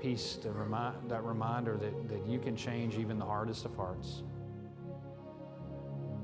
peace, 0.00 0.36
to 0.36 0.50
remind, 0.50 0.96
that 1.08 1.22
reminder 1.24 1.76
that, 1.76 2.08
that 2.08 2.26
you 2.26 2.38
can 2.38 2.56
change 2.56 2.96
even 2.96 3.18
the 3.18 3.24
hardest 3.24 3.64
of 3.64 3.74
hearts. 3.76 4.22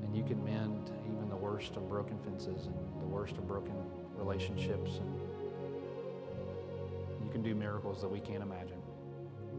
And 0.03 0.15
you 0.15 0.23
can 0.23 0.43
mend 0.43 0.91
even 1.05 1.29
the 1.29 1.35
worst 1.35 1.75
of 1.75 1.87
broken 1.87 2.17
fences 2.19 2.65
and 2.65 3.01
the 3.01 3.05
worst 3.05 3.37
of 3.37 3.47
broken 3.47 3.75
relationships. 4.15 4.97
And 4.97 7.25
you 7.25 7.31
can 7.31 7.43
do 7.43 7.53
miracles 7.53 8.01
that 8.01 8.09
we 8.09 8.19
can't 8.19 8.41
imagine. 8.41 8.81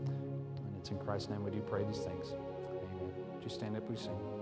And 0.07 0.77
it's 0.79 0.90
in 0.90 0.98
Christ's 0.98 1.31
name 1.31 1.44
we 1.44 1.51
do 1.51 1.61
pray 1.61 1.85
these 1.85 1.98
things. 1.98 2.33
Amen. 2.33 3.12
You 3.42 3.48
stand 3.48 3.77
up, 3.77 3.88
we 3.88 3.96
sing. 3.96 4.38